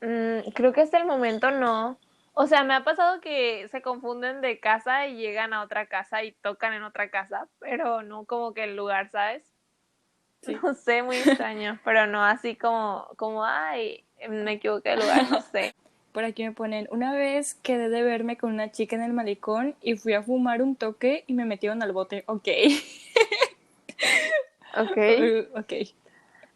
[0.00, 1.98] Mm, creo que hasta el momento no.
[2.34, 6.22] O sea, me ha pasado que se confunden de casa y llegan a otra casa
[6.22, 9.49] y tocan en otra casa, pero no como que el lugar, ¿sabes?
[10.46, 15.40] No sé, muy extraño, pero no así como, como, ay, me equivoqué de lugar, no
[15.40, 15.74] sé.
[16.12, 19.76] Por aquí me ponen, una vez quedé de verme con una chica en el malecón
[19.80, 22.48] y fui a fumar un toque y me metieron al bote, ok.
[24.76, 24.98] Ok.
[25.56, 25.72] ok.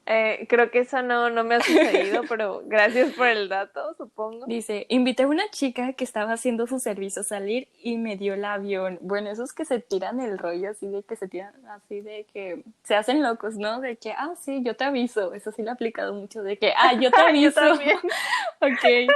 [0.06, 4.44] Eh, creo que eso no, no me ha sucedido, pero gracias por el dato, supongo.
[4.46, 8.34] Dice, invité a una chica que estaba haciendo su servicio a salir y me dio
[8.34, 8.98] el avión.
[9.00, 12.64] Bueno, esos que se tiran el rollo así de que se tiran así de que
[12.82, 13.80] se hacen locos, ¿no?
[13.80, 15.32] De que, ah, sí, yo te aviso.
[15.32, 17.60] Eso sí lo he aplicado mucho, de que, ah, yo te aviso.
[17.60, 17.98] también.
[18.60, 19.10] ok.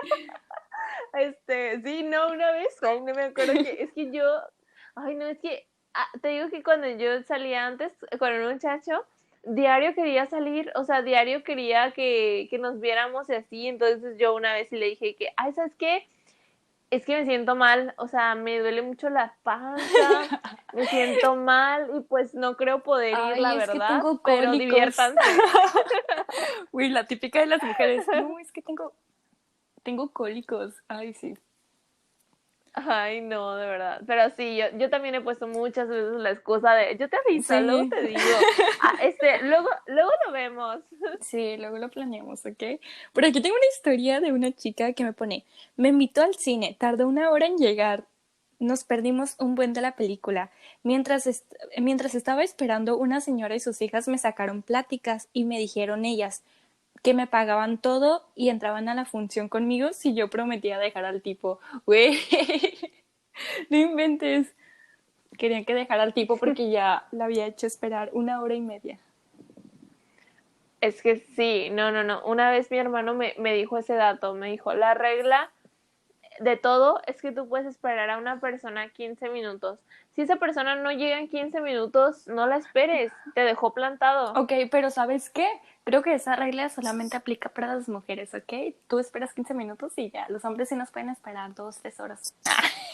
[1.13, 4.25] Este, sí, no, una vez, ay, no me acuerdo que, es que yo,
[4.95, 9.05] ay, no, es que, ah, te digo que cuando yo salía antes con un muchacho,
[9.45, 14.35] diario quería salir, o sea, diario quería que, que nos viéramos y así, entonces yo
[14.35, 16.07] una vez le dije que, ay, ¿sabes qué?
[16.91, 19.83] Es que me siento mal, o sea, me duele mucho la panza,
[20.73, 24.23] me siento mal y pues no creo poder ir, Ay, la es que verdad, tengo
[24.23, 25.21] pero diviértanse.
[26.73, 28.07] Uy, la típica de las mujeres.
[28.13, 28.95] No, es que tengo,
[29.83, 30.75] tengo cólicos.
[30.89, 31.35] Ay, sí.
[32.75, 34.01] Ay, no, de verdad.
[34.07, 37.55] Pero sí, yo, yo también he puesto muchas veces la excusa de, yo te aviso,
[37.55, 37.61] Sí.
[37.61, 38.21] luego te digo.
[38.83, 40.79] Ah, este, luego, luego lo vemos.
[41.21, 42.81] Sí, luego lo planeamos, ¿ok?
[43.13, 45.45] Por aquí tengo una historia de una chica que me pone,
[45.77, 48.05] me invitó al cine, tardó una hora en llegar,
[48.61, 50.51] nos perdimos un buen de la película.
[50.83, 55.59] Mientras, est- mientras estaba esperando, una señora y sus hijas me sacaron pláticas y me
[55.59, 56.43] dijeron ellas
[57.03, 61.23] que me pagaban todo y entraban a la función conmigo si yo prometía dejar al
[61.23, 61.61] tipo.
[61.87, 62.19] Güey,
[63.71, 64.55] no inventes.
[65.37, 68.99] Querían que dejara al tipo porque ya la había hecho esperar una hora y media.
[70.81, 72.25] Es que sí, no, no, no.
[72.25, 75.51] Una vez mi hermano me, me dijo ese dato, me dijo, la regla
[76.41, 79.81] de todo es que tú puedes esperar a una persona 15 minutos.
[80.19, 84.33] Si esa persona no llega en 15 minutos, no la esperes, te dejó plantado.
[84.33, 85.47] Ok, pero ¿sabes qué?
[85.85, 88.75] Creo que esa regla solamente aplica para las mujeres, ¿ok?
[88.89, 90.27] Tú esperas 15 minutos y ya.
[90.29, 92.35] Los hombres sí nos pueden esperar dos, tres horas.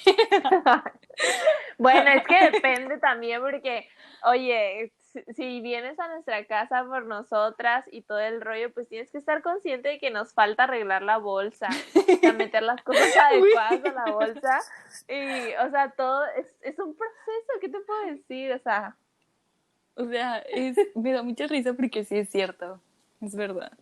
[1.78, 3.88] Bueno, es que depende también porque,
[4.24, 9.10] oye, si, si vienes a nuestra casa por nosotras y todo el rollo, pues tienes
[9.10, 13.16] que estar consciente de que nos falta arreglar la bolsa, o sea, meter las cosas
[13.16, 14.60] adecuadas a la bolsa
[15.08, 18.52] y, o sea, todo es, es un proceso, ¿qué te puedo decir?
[18.52, 18.96] O sea,
[19.96, 22.80] O sea, es, me da mucha risa porque sí es cierto.
[23.20, 23.72] Es verdad.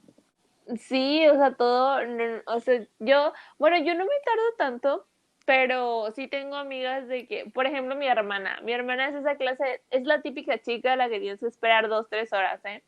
[0.78, 1.98] sí, o sea, todo,
[2.46, 5.06] o sea, yo, bueno, yo no me tardo tanto.
[5.44, 8.60] Pero sí tengo amigas de que, por ejemplo, mi hermana.
[8.62, 11.88] Mi hermana es esa clase, es la típica chica a la que tienes que esperar
[11.88, 12.82] dos, tres horas, ¿eh?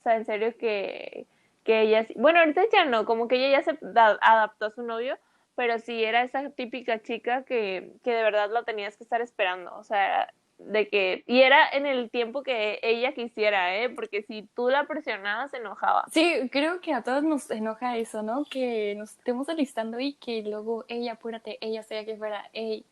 [0.00, 1.26] O sea, en serio que,
[1.64, 4.82] que ella, bueno, ahorita ya no, como que ella ya se da- adaptó a su
[4.82, 5.18] novio,
[5.56, 9.74] pero sí era esa típica chica que, que de verdad la tenías que estar esperando,
[9.76, 13.90] o sea, de que, y era en el tiempo que ella quisiera, ¿eh?
[13.90, 16.04] Porque si tú la presionabas, se enojaba.
[16.10, 18.44] Sí, creo que a todos nos enoja eso, ¿no?
[18.50, 22.84] Que nos estemos alistando y que luego, ella, apúrate, ella sea que fuera, ey.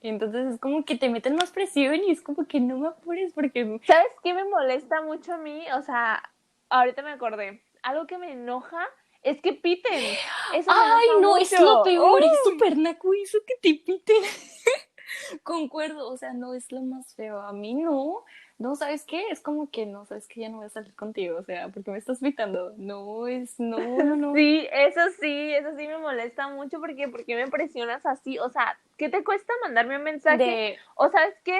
[0.00, 3.32] Entonces es como que te meten más presión y es como que no me apures
[3.34, 3.78] porque...
[3.84, 5.64] ¿Sabes qué me molesta mucho a mí?
[5.76, 6.22] O sea,
[6.70, 7.62] ahorita me acordé.
[7.82, 8.84] Algo que me enoja
[9.22, 10.16] es que piten.
[10.54, 12.52] Eso me Ay, no, es lo peor, es Uy.
[12.52, 14.16] súper naco eso que te piten.
[15.42, 17.40] Concuerdo, o sea, no es lo más feo.
[17.40, 18.24] A mí no,
[18.58, 19.28] no, ¿sabes qué?
[19.30, 20.40] Es como que no, ¿sabes qué?
[20.40, 22.72] Ya no voy a salir contigo, o sea, porque me estás pitando.
[22.76, 24.34] No, es, no, no, no.
[24.34, 28.38] Sí, eso sí, eso sí me molesta mucho porque ¿por qué me presionas así?
[28.38, 30.38] O sea, ¿qué te cuesta mandarme un mensaje?
[30.38, 31.58] De, O ¿sabes qué?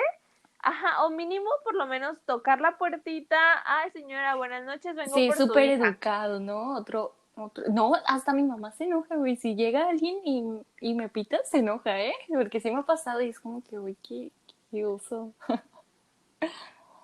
[0.61, 3.37] Ajá, o mínimo por lo menos tocar la puertita.
[3.65, 6.77] Ay, señora, buenas noches, vengo sí, por su súper educado, ¿no?
[6.77, 9.37] Otro, otro, no, hasta mi mamá se enoja, güey.
[9.37, 10.45] Si llega alguien y,
[10.81, 12.15] y me pita, se enoja, ¿eh?
[12.29, 14.31] Porque sí me ha pasado y es como que, güey, qué,
[14.71, 15.33] qué oso.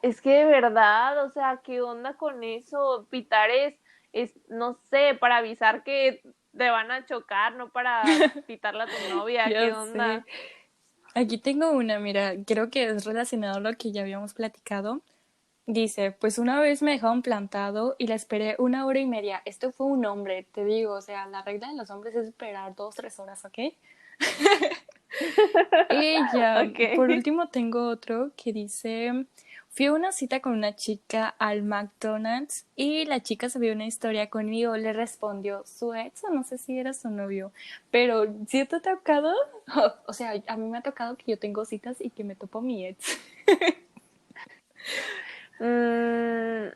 [0.01, 3.07] Es que de verdad, o sea, ¿qué onda con eso?
[3.11, 3.75] Pitar es,
[4.13, 6.23] es, no sé, para avisar que
[6.57, 8.03] te van a chocar, no para
[8.47, 9.73] pitarle a tu novia, ¿qué sé.
[9.73, 10.25] onda?
[11.15, 15.03] Aquí tengo una, mira, creo que es relacionado a lo que ya habíamos platicado.
[15.71, 19.43] Dice, pues una vez me dejaron plantado y la esperé una hora y media.
[19.45, 22.75] Esto fue un hombre, te digo, o sea, la regla de los hombres es esperar
[22.75, 23.59] dos, tres horas, ¿ok?
[25.91, 26.97] Ella, Ok.
[26.97, 29.27] por último tengo otro que dice,
[29.69, 33.85] fui a una cita con una chica al McDonald's y la chica se vio una
[33.85, 37.53] historia conmigo, le respondió su ex o no sé si era su novio,
[37.91, 39.35] pero si te ha tocado,
[40.07, 42.63] o sea, a mí me ha tocado que yo tengo citas y que me topo
[42.63, 43.19] mi ex.
[45.61, 46.69] Mm,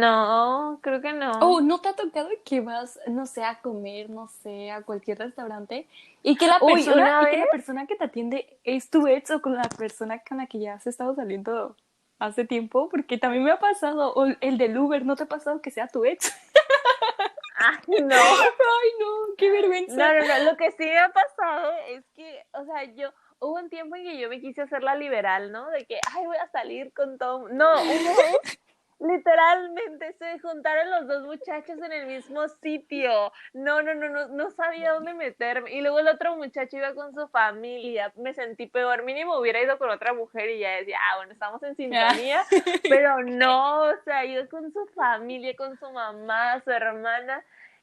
[0.00, 1.32] no, creo que no.
[1.40, 5.18] Oh, ¿no te ha tocado que vas, no sé, a comer, no sé, a cualquier
[5.18, 5.86] restaurante
[6.22, 9.30] y que la Uy, persona, y que la persona que te atiende es tu ex
[9.30, 11.76] o con la persona con la que ya has estado saliendo
[12.18, 12.88] hace tiempo?
[12.90, 15.88] Porque también me ha pasado, o el del Uber, ¿no te ha pasado que sea
[15.88, 16.32] tu ex?
[17.56, 18.16] Ay, no.
[18.16, 19.96] Ay, no, qué vergüenza.
[19.96, 23.54] No, no, no, lo que sí me ha pasado es que, o sea, yo, hubo
[23.54, 25.68] un tiempo en que yo me quise hacer la liberal, ¿no?
[25.70, 27.48] De que, ay, voy a salir con todo.
[27.48, 28.40] No, hubo,
[29.00, 33.32] literalmente se juntaron los dos muchachos en el mismo sitio.
[33.54, 35.72] No, no, no, no, no sabía dónde meterme.
[35.72, 38.12] Y luego el otro muchacho iba con su familia.
[38.16, 39.02] Me sentí peor.
[39.02, 42.44] Mínimo hubiera ido con otra mujer y ya decía, ah, bueno, estamos en sintonía.
[42.88, 47.42] Pero no, o sea, iba con su familia, con su mamá, su hermana.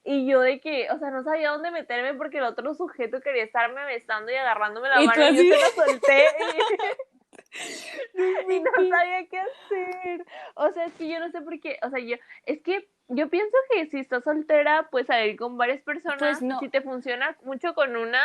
[0.09, 3.43] Y yo de que, o sea, no sabía dónde meterme porque el otro sujeto quería
[3.43, 6.25] estarme besando y agarrándome la mano y yo se lo solté.
[8.49, 10.25] y no sabía qué hacer.
[10.55, 13.29] O sea, es que yo no sé por qué, o sea, yo, es que yo
[13.29, 16.19] pienso que si estás soltera, puedes salir con varias personas.
[16.19, 16.57] Pues no.
[16.61, 18.21] Si te funciona mucho con una,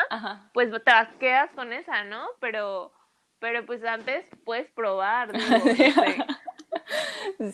[0.54, 2.28] pues te quedas con esa, ¿no?
[2.38, 2.92] Pero,
[3.40, 5.32] pero pues antes puedes probar.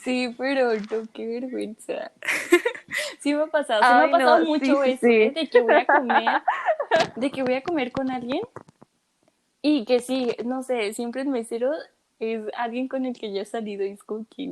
[0.00, 2.12] Sí, pero no, qué vergüenza.
[3.20, 5.30] Sí me ha pasado, sí me ha pasado mucho eso, ¿eh?
[5.34, 6.42] de que voy a comer,
[7.16, 8.42] de que voy a comer con alguien
[9.62, 11.72] y que sí, no sé, siempre el mesero
[12.18, 14.48] es alguien con el que ya he salido y es como que,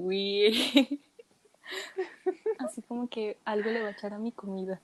[2.59, 4.80] Así como que algo le va a echar a mi comida.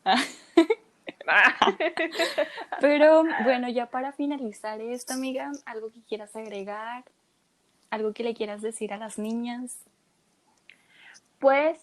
[2.80, 7.04] Pero bueno, ya para finalizar esto, amiga, algo que quieras agregar,
[7.90, 9.78] algo que le quieras decir a las niñas.
[11.38, 11.78] Pues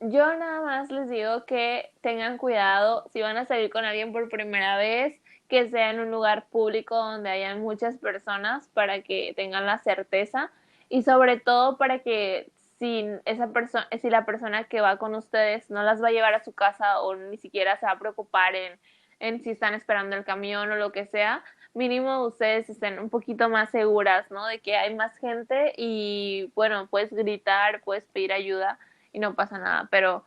[0.00, 4.28] yo nada más les digo que tengan cuidado si van a salir con alguien por
[4.28, 9.66] primera vez, que sea en un lugar público donde haya muchas personas para que tengan
[9.66, 10.50] la certeza
[10.88, 15.70] y sobre todo para que si esa persona si la persona que va con ustedes
[15.70, 18.54] no las va a llevar a su casa o ni siquiera se va a preocupar
[18.54, 18.78] en,
[19.20, 21.42] en si están esperando el camión o lo que sea,
[21.74, 24.46] mínimo ustedes estén un poquito más seguras, ¿no?
[24.46, 28.78] De que hay más gente y bueno, puedes gritar, puedes pedir ayuda
[29.16, 30.24] y no pasa nada, pero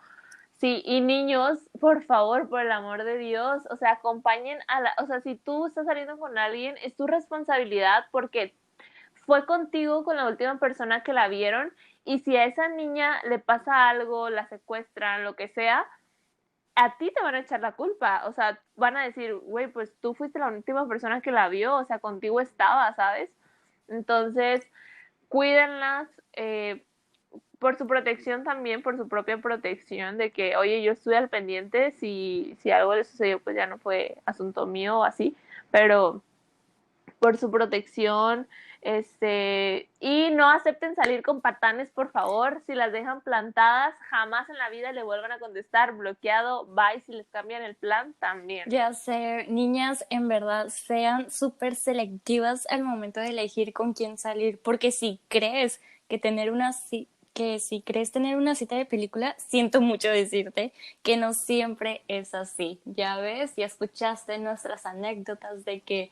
[0.60, 4.94] Sí, y niños, por favor, por el amor de Dios, o sea, acompañen a la,
[5.02, 8.54] o sea, si tú estás saliendo con alguien, es tu responsabilidad porque
[9.26, 11.72] fue contigo con la última persona que la vieron
[12.04, 15.86] y si a esa niña le pasa algo, la secuestran, lo que sea,
[16.76, 19.96] a ti te van a echar la culpa, o sea, van a decir, güey, pues
[20.02, 23.30] tú fuiste la última persona que la vio, o sea, contigo estaba, ¿sabes?
[23.88, 24.68] Entonces,
[25.30, 26.84] cuídenlas, eh,
[27.60, 31.92] por su protección también, por su propia protección, de que, oye, yo estuve al pendiente,
[31.92, 35.36] si, si algo le sucedió, pues ya no fue asunto mío o así,
[35.70, 36.22] pero
[37.20, 38.48] por su protección,
[38.82, 44.58] este, y no acepten salir con patanes, por favor, si las dejan plantadas, jamás en
[44.58, 48.70] la vida le vuelvan a contestar, bloqueado, bye, si les cambian el plan, también.
[48.70, 54.62] Ya sé, niñas, en verdad, sean súper selectivas al momento de elegir con quién salir,
[54.62, 56.72] porque si crees que tener una
[57.40, 60.74] que si crees tener una cita de película, siento mucho decirte
[61.04, 62.82] que no siempre es así.
[62.84, 66.12] Ya ves, ya escuchaste nuestras anécdotas de que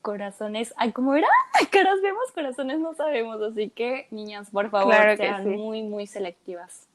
[0.00, 1.28] corazones, ay, ¿cómo era?
[1.70, 6.88] Caras vemos, corazones no sabemos, así que niñas, por favor, sean muy, muy selectivas.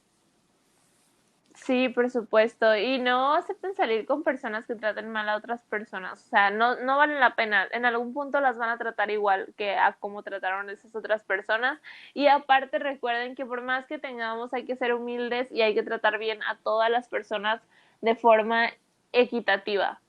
[1.70, 2.76] Sí, por supuesto.
[2.76, 6.20] Y no acepten salir con personas que traten mal a otras personas.
[6.26, 7.68] O sea, no, no vale la pena.
[7.72, 11.80] En algún punto las van a tratar igual que a cómo trataron esas otras personas.
[12.16, 15.84] Y aparte recuerden que por más que tengamos hay que ser humildes y hay que
[15.84, 17.62] tratar bien a todas las personas
[18.02, 18.72] de forma
[19.12, 20.02] equitativa.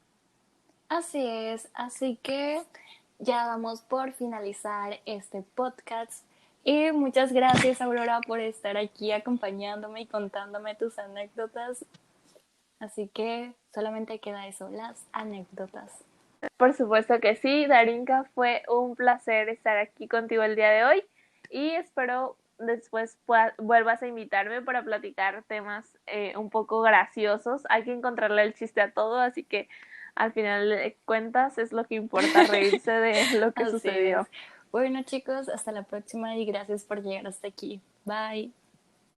[0.88, 1.68] Así es.
[1.74, 2.62] Así que
[3.18, 6.24] ya vamos por finalizar este podcast.
[6.62, 11.84] Y muchas gracias, Aurora, por estar aquí acompañándome y contándome tus anécdotas.
[12.78, 16.04] Así que solamente queda eso, las anécdotas.
[16.56, 21.04] Por supuesto que sí, Darinka, fue un placer estar aquí contigo el día de hoy
[21.50, 23.18] y espero después
[23.58, 27.62] vuelvas a invitarme para platicar temas eh, un poco graciosos.
[27.68, 29.68] Hay que encontrarle el chiste a todo, así que
[30.14, 34.26] al final de cuentas es lo que importa, reírse de lo que sucedió.
[34.72, 37.80] Bueno chicos, hasta la próxima y gracias por llegar hasta aquí.
[38.04, 38.52] Bye.